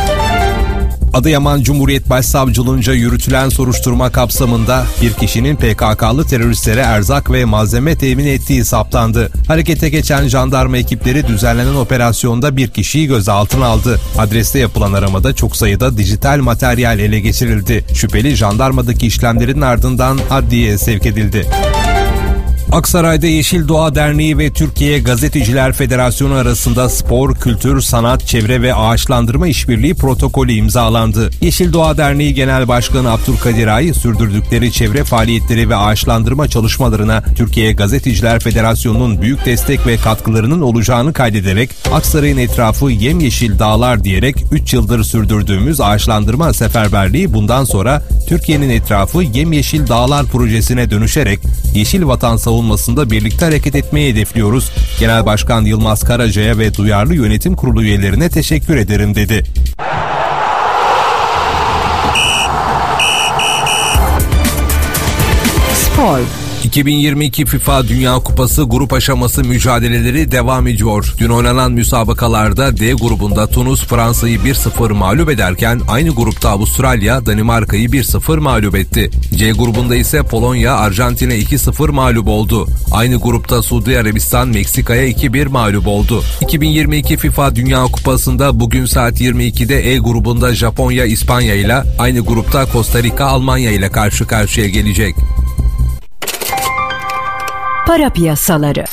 [1.14, 8.66] Adıyaman Cumhuriyet Başsavcılığınca yürütülen soruşturma kapsamında bir kişinin PKK'lı teröristlere erzak ve malzeme temin ettiği
[8.66, 9.32] saptandı.
[9.48, 14.00] Harekete geçen jandarma ekipleri düzenlenen operasyonda bir kişiyi gözaltına aldı.
[14.18, 17.86] Adreste yapılan aramada çok sayıda dijital materyal ele geçirildi.
[17.94, 21.48] Şüpheli jandarmadaki işlemlerin ardından adliyeye sevk edildi.
[22.74, 29.48] Aksaray'da Yeşil Doğa Derneği ve Türkiye Gazeteciler Federasyonu arasında spor, kültür, sanat, çevre ve ağaçlandırma
[29.48, 31.30] işbirliği protokolü imzalandı.
[31.42, 38.40] Yeşil Doğa Derneği Genel Başkanı Abdülkadir Ay, sürdürdükleri çevre faaliyetleri ve ağaçlandırma çalışmalarına Türkiye Gazeteciler
[38.40, 45.82] Federasyonu'nun büyük destek ve katkılarının olacağını kaydederek Aksaray'ın etrafı yemyeşil dağlar diyerek 3 yıldır sürdürdüğümüz
[45.82, 51.40] ağaçlandırma seferberliği bundan sonra Türkiye'nin etrafı yemyeşil dağlar projesine dönüşerek
[51.74, 54.72] yeşil vatan savunmasında birlikte hareket etmeyi hedefliyoruz.
[55.00, 59.44] Genel Başkan Yılmaz Karaca'ya ve duyarlı yönetim kurulu üyelerine teşekkür ederim dedi.
[65.76, 66.43] Spor.
[66.74, 71.14] 2022 FIFA Dünya Kupası grup aşaması mücadeleleri devam ediyor.
[71.18, 78.40] Dün oynanan müsabakalarda D grubunda Tunus Fransa'yı 1-0 mağlup ederken aynı grupta Avustralya Danimarka'yı 1-0
[78.40, 79.10] mağlup etti.
[79.36, 82.68] C grubunda ise Polonya Arjantin'e 2-0 mağlup oldu.
[82.92, 86.24] Aynı grupta Suudi Arabistan Meksika'ya 2-1 mağlup oldu.
[86.42, 93.04] 2022 FIFA Dünya Kupası'nda bugün saat 22'de E grubunda Japonya İspanya ile aynı grupta Costa
[93.04, 95.16] Rica Almanya ile karşı karşıya gelecek.
[97.88, 98.86] Para piyasaları.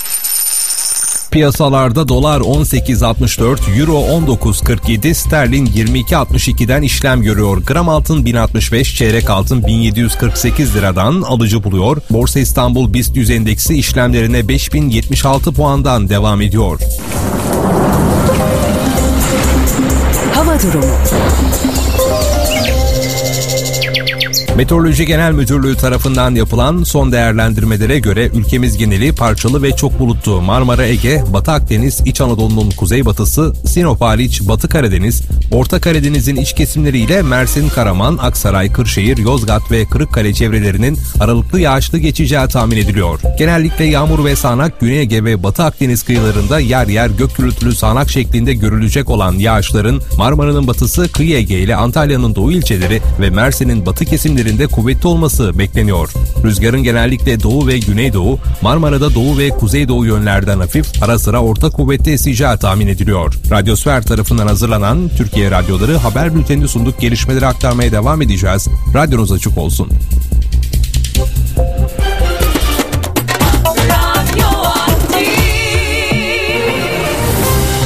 [1.30, 7.62] Piyasalarda dolar 18.64, euro 19.47, sterlin 22.62'den işlem görüyor.
[7.66, 11.97] Gram altın 1065, çeyrek altın 1748 liradan alıcı buluyor.
[12.11, 16.80] Borsa İstanbul BIST 100 endeksi işlemlerine 5076 puandan devam ediyor.
[20.34, 20.95] Hava durumu.
[24.57, 30.86] Meteoroloji Genel Müdürlüğü tarafından yapılan son değerlendirmelere göre ülkemiz geneli parçalı ve çok bulutlu Marmara
[30.86, 35.22] Ege, Batı Akdeniz, İç Anadolu'nun kuzeybatısı, Sinop hariç Batı Karadeniz,
[35.53, 42.48] Orta Karadeniz'in iç kesimleriyle Mersin, Karaman, Aksaray, Kırşehir, Yozgat ve Kırıkkale çevrelerinin aralıklı yağışlı geçeceği
[42.48, 43.20] tahmin ediliyor.
[43.38, 48.11] Genellikle yağmur ve sağanak Güney Ege ve Batı Akdeniz kıyılarında yer yer gök gürültülü sağanak
[48.11, 54.05] şeklinde görülecek olan yağışların Marmara'nın batısı, Kıyı Ege ile Antalya'nın doğu ilçeleri ve Mersin'in batı
[54.41, 56.11] kesimlerinde kuvvetli olması bekleniyor.
[56.45, 62.12] Rüzgarın genellikle doğu ve güneydoğu, Marmara'da doğu ve kuzeydoğu yönlerden hafif, ara sıra orta kuvvetli
[62.12, 63.34] eseceği tahmin ediliyor.
[63.51, 68.68] Radyosfer tarafından hazırlanan Türkiye Radyoları haber bültenini sunduk gelişmeleri aktarmaya devam edeceğiz.
[68.95, 69.88] Radyonuz açık olsun.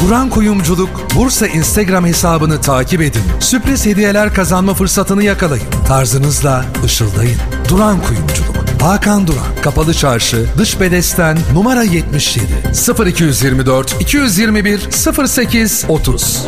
[0.09, 3.23] Duran Kuyumculuk Bursa Instagram hesabını takip edin.
[3.41, 5.67] Sürpriz hediyeler kazanma fırsatını yakalayın.
[5.89, 7.37] Tarzınızla ışıldayın.
[7.69, 8.83] Duran Kuyumculuk.
[8.83, 9.63] Hakan Duran.
[9.63, 12.47] Kapalı Çarşı, Dış Bedesten, numara 77.
[13.11, 14.89] 0224 221
[15.27, 16.45] 08 30.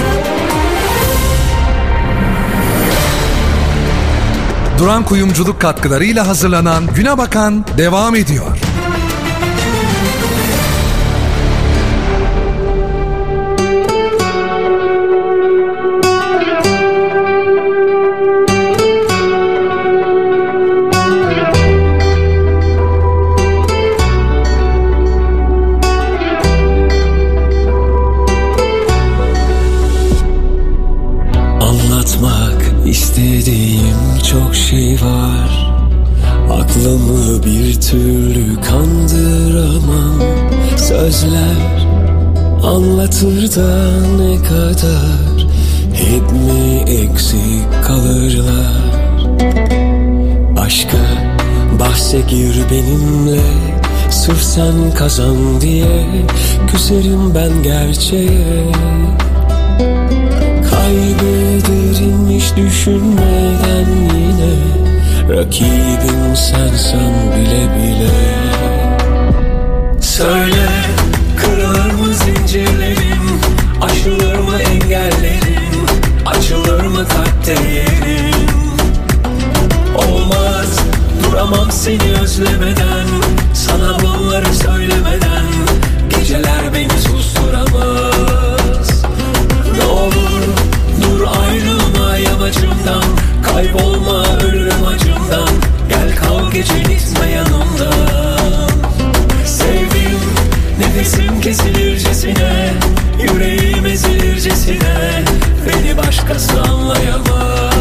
[4.79, 8.76] Duran Kuyumculuk katkılarıyla hazırlanan Güne Bakan devam ediyor.
[33.17, 35.73] İstediğim çok şey var.
[36.51, 40.23] Aklımı bir türlü kandıramam.
[40.77, 41.87] Sözler
[42.62, 45.47] anlatır da ne kadar?
[45.95, 49.27] Hep mi eksik kalırlar?
[50.59, 50.99] Aşka
[51.81, 53.41] bahse gir benimle.
[54.11, 56.07] Sırf sen kazan diye
[56.73, 58.67] Küserim ben gerçeğe
[62.57, 64.55] Düşünmeden yine
[65.28, 68.47] Rakibim sensen bile bile.
[70.01, 70.68] Söyle
[71.36, 73.40] kırılır mı zincirlerim
[73.82, 75.86] Aşılır mı engellerim
[76.26, 78.47] Açılır mı kalpte yerim
[79.97, 80.78] Olmaz
[81.24, 83.07] duramam seni özlemeden
[83.55, 85.47] Sana bunları söylemeden
[86.11, 88.36] Geceler beni susturamaz
[92.47, 93.03] yamacımdan
[93.42, 95.49] Kaybolma ölürüm acımdan.
[95.88, 98.70] Gel kal gece gitme yanımdan
[99.47, 100.20] Sevdim
[100.78, 102.72] nefesim kesilircesine
[103.22, 105.24] Yüreğim ezilircesine
[105.66, 107.76] Beni başkası anlayamaz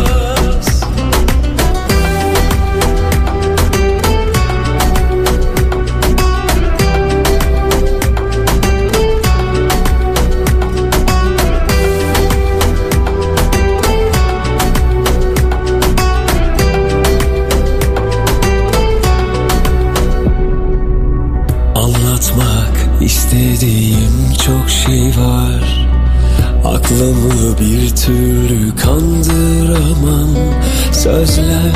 [31.16, 31.72] Sözler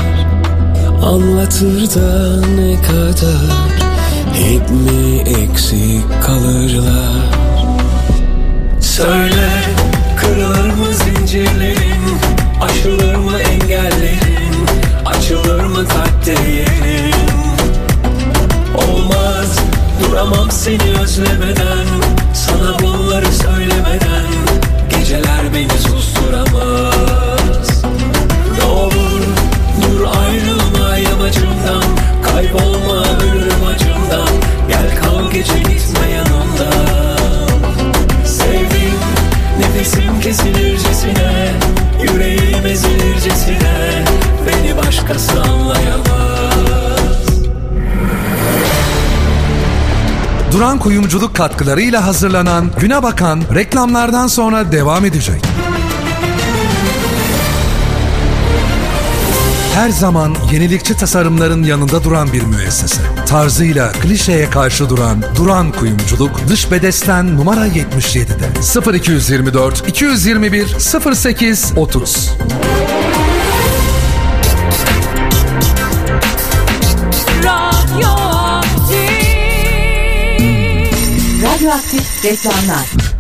[1.04, 3.70] anlatır da ne kadar.
[4.34, 7.24] Hep mi eksik kalırlar?
[8.82, 9.50] Söyle
[10.18, 12.20] kırılır mı zincirlerin
[12.62, 14.66] Aşılır mı engellerin?
[15.06, 15.86] Açılır mı
[16.28, 17.14] yerin
[18.76, 19.60] Olmaz
[20.04, 21.86] duramam seni özlemeden.
[22.34, 24.26] Sana bunları söylemeden.
[24.90, 26.89] Geceler beni susturamaz
[50.60, 55.42] Duran Kuyumculuk katkılarıyla hazırlanan Güne Bakan reklamlardan sonra devam edecek.
[59.74, 63.02] Her zaman yenilikçi tasarımların yanında duran bir müessese.
[63.28, 70.66] Tarzıyla klişeye karşı duran Duran Kuyumculuk dış bedesten numara 77'de 0224 221
[71.16, 72.30] 08 30.
[81.70, 83.19] Radyoaktif reklamlar.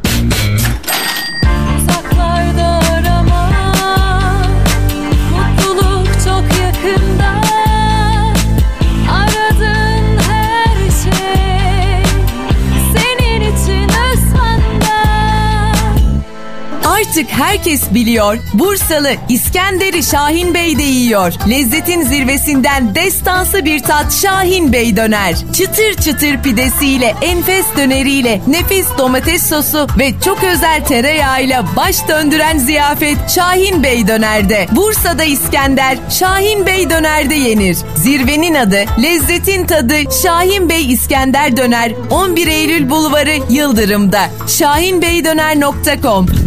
[17.09, 18.37] Artık herkes biliyor.
[18.53, 21.33] Bursalı İskender'i Şahin Bey de yiyor.
[21.49, 25.35] Lezzetin zirvesinden destansı bir tat Şahin Bey döner.
[25.53, 33.17] Çıtır çıtır pidesiyle, enfes döneriyle, nefis domates sosu ve çok özel tereyağıyla baş döndüren ziyafet
[33.35, 34.67] Şahin Bey dönerde.
[34.71, 37.77] Bursa'da İskender, Şahin Bey dönerde yenir.
[37.95, 44.29] Zirvenin adı, lezzetin tadı Şahin Bey İskender Döner 11 Eylül Bulvarı Yıldırım'da.
[44.47, 46.38] şahinbeydöner.com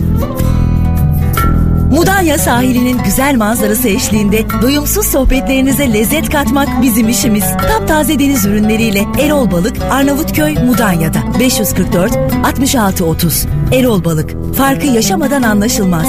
[1.92, 7.44] Mudanya sahilinin güzel manzarası eşliğinde doyumsuz sohbetlerinize lezzet katmak bizim işimiz.
[7.68, 12.12] Taptaze deniz ürünleriyle Erol Balık, Arnavutköy, Mudanya'da 544
[12.44, 13.46] 66 30.
[13.72, 16.06] Erol Balık, farkı yaşamadan anlaşılmaz.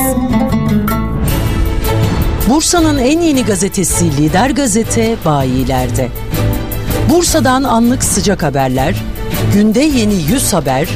[2.49, 6.09] Bursa'nın en yeni gazetesi Lider Gazete bayilerde.
[7.09, 8.95] Bursa'dan anlık sıcak haberler,
[9.53, 10.87] günde yeni 100 haber,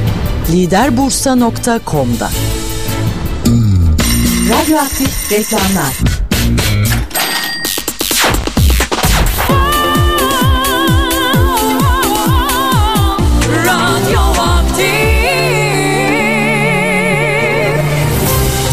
[0.52, 2.30] liderbursa.com'da.
[4.50, 5.94] Radyoaktif reklamlar.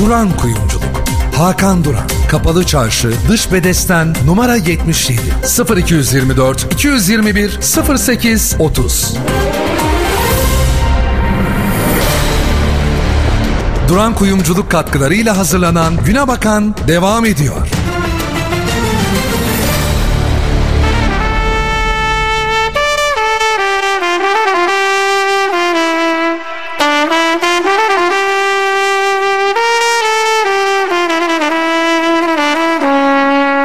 [0.01, 0.85] Duran Kuyumculuk.
[1.37, 2.03] Hakan Duran.
[2.29, 5.21] Kapalı Çarşı, Dış Bedesten, numara 77.
[5.77, 7.59] 0224 221
[8.07, 9.15] 08 30.
[13.89, 17.69] Duran Kuyumculuk katkılarıyla hazırlanan Güne Bakan devam ediyor.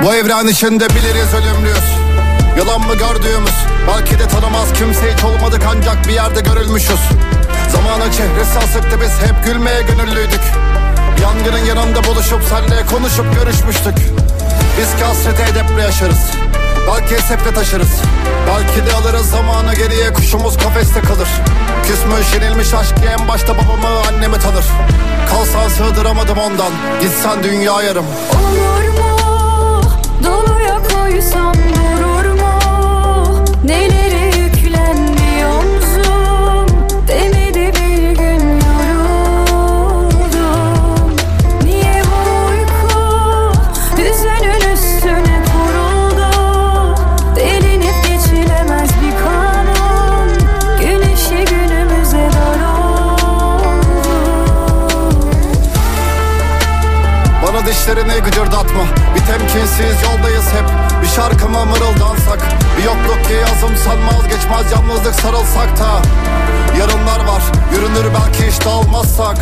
[0.04, 1.78] Bu evren içinde biliriz ölümlüyüz
[2.58, 3.56] Yalan mı gördüğümüz
[3.88, 7.00] Belki de tanımaz kimse hiç olmadık ancak bir yerde görülmüşüz
[7.72, 10.42] Zamanın çehresi asıktı biz hep gülmeye gönüllüydük.
[11.22, 13.96] Yangının yanında buluşup senle konuşup görüşmüştük.
[14.80, 16.20] Biz ki hasreti edeple yaşarız.
[16.88, 18.02] Belki hesapla taşırız.
[18.48, 20.14] Belki de alırız zamanı geriye.
[20.14, 21.28] Kuşumuz kafeste kalır.
[21.84, 24.66] Küsmüş yenilmiş aşk en başta babamı annemi tanır.
[25.30, 26.72] Kalsan sığdıramadım ondan.
[27.02, 28.06] Gitsen dünya yarım.
[28.34, 29.20] Olur mu?
[30.26, 32.60] Doluya koysam durur mu?
[33.64, 34.29] Neleri
[57.90, 58.84] Dişlerini gıcırdatma.
[59.16, 60.66] Bir temkinsiz yoldayız hep.
[61.02, 62.40] Bir şarkıma mırıldansak.
[62.78, 66.02] Bir yokluk ki yazım sanmaz geçmez Yalnızlık sarılsak da.
[66.80, 67.44] Yarınlar var
[67.74, 69.38] yürünür belki hiç dağılmazsak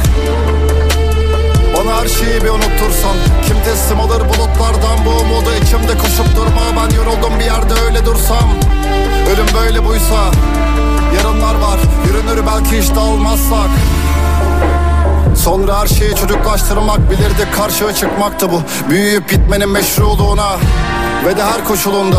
[1.78, 3.18] Bana her şeyi bir unuttursan.
[3.48, 5.50] Kim teslim alır bulutlardan Bu umudu?
[5.64, 8.50] İçimde koşup durma Ben yoruldum bir yerde öyle dursam.
[9.32, 10.32] Ölüm böyle buysa
[11.18, 13.70] Yarınlar var yürünür belki hiç dağılmazsak
[15.48, 18.62] Sonra her şeyi çocuklaştırmak bilirdik karşıya çıkmaktı bu.
[18.90, 20.58] Büyüyüp gitmenin meşruluğuna
[21.26, 22.16] Ve de her koşulunda.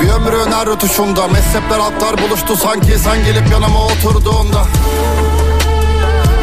[0.00, 2.98] Bir ömrün her rötuşunda Mezhepler altlar buluştu sanki.
[2.98, 4.64] Sen gelip yanıma oturduğunda.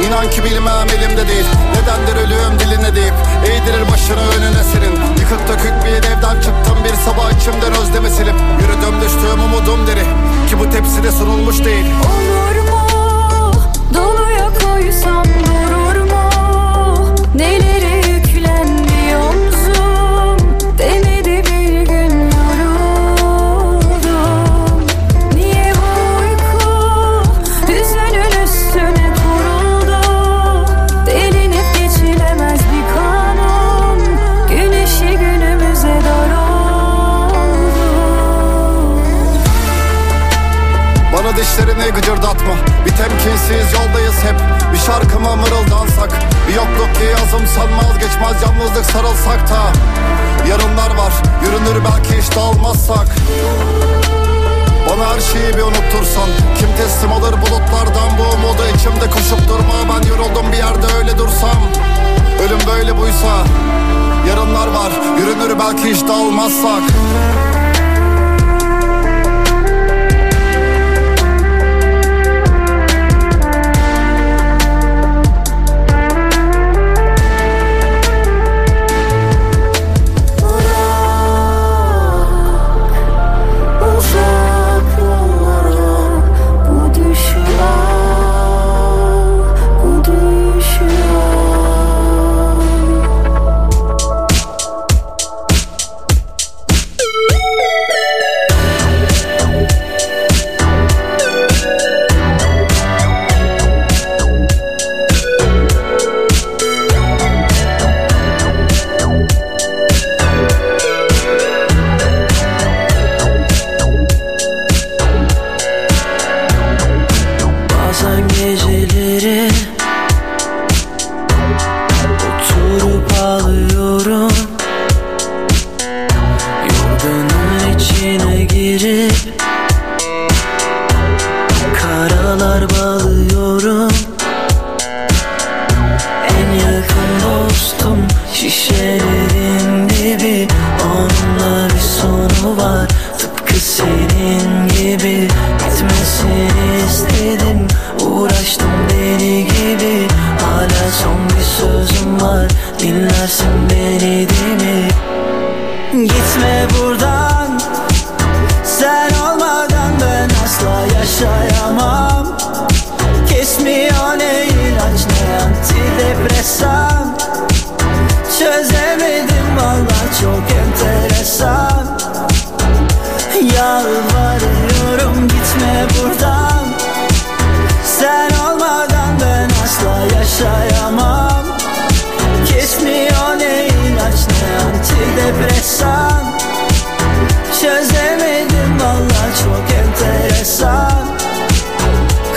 [0.08, 1.46] İnan ki bilmem elimde değil
[1.76, 3.14] Nedendir ölüm diline deyip
[3.46, 4.96] Eğdirir başını önüne senin.
[5.22, 8.36] Yıkık dökük bir evden çıktım Bir sabah içimden özlemi silip.
[8.62, 10.04] Yürüdüm düştüğüm umudum deri
[10.50, 11.86] Ki bu tepside sunulmuş değil.
[11.86, 12.81] Olur mu?
[48.94, 49.62] Sarılsak da
[50.50, 51.14] Yarınlar var.
[51.44, 53.08] Yürünür belki hiç dağılmazsak
[54.90, 58.62] Bana her şeyi bir unuttursan Kim teslim alır bulutlardan Bu umudu?
[58.76, 59.74] İçimde koşup durma.
[59.90, 61.58] Ben yoruldum bir yerde öyle dursam.
[62.44, 63.44] Ölüm böyle buysa
[64.30, 64.92] Yarınlar var.
[65.20, 66.84] Yürünür belki hiç dağılmazsak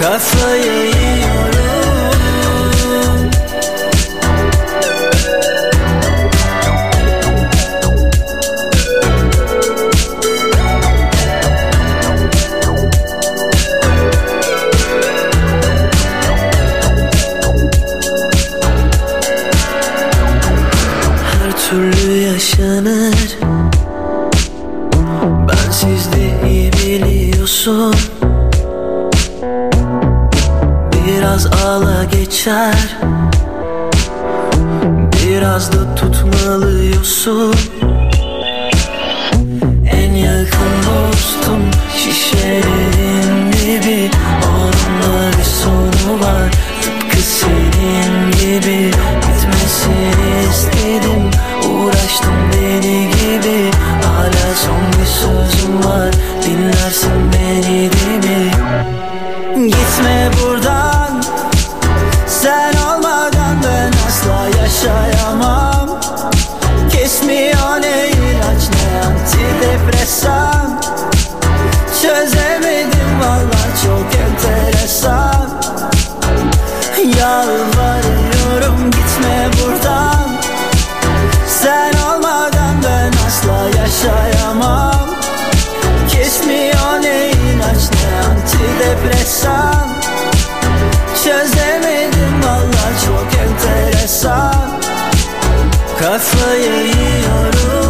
[0.05, 1.04] 把所有。
[32.45, 32.97] geçer.
[35.13, 37.55] Biraz da tutmalıyorsun
[89.45, 89.89] enteresan
[91.25, 94.81] Çözemedim valla çok enteresan.
[96.01, 97.84] Kafayı yiyorum.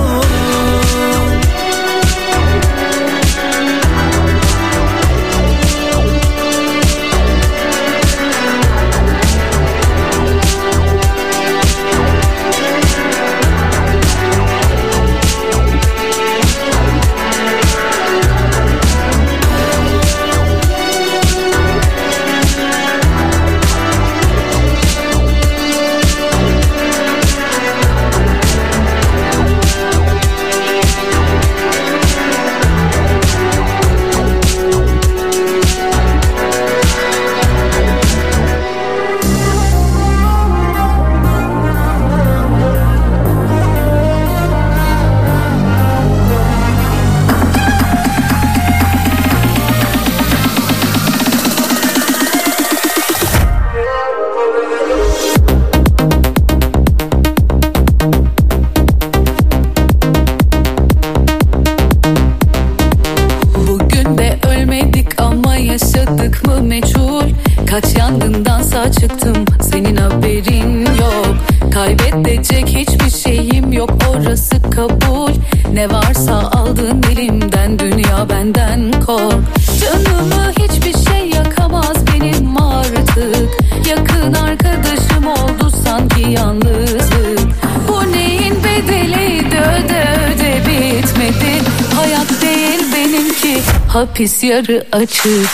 [94.15, 95.51] hapis yarı açık.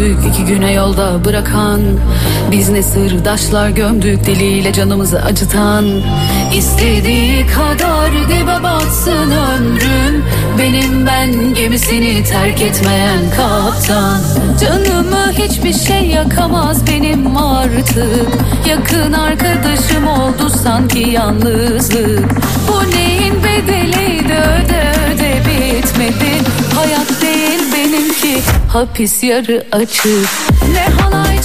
[0.00, 1.80] döktük iki güne yolda bırakan.
[2.50, 5.84] Biz ne sırdaşlar gömdük diliyle canımızı acıtan.
[6.54, 10.24] İstediği kadar dibe batsın ömrüm
[10.58, 14.20] Benim ben gemisini terk etmeyen kaptan.
[14.60, 18.28] Canımı hiçbir şey yakamaz benim artık.
[18.68, 22.28] Yakın arkadaşım oldu sanki yalnızlık.
[22.68, 26.32] Bu neyin bedeliydi öde öde bitmedi.
[26.74, 30.28] Hayat değil benimki hapis yarı açık.
[30.72, 31.40] Ne halay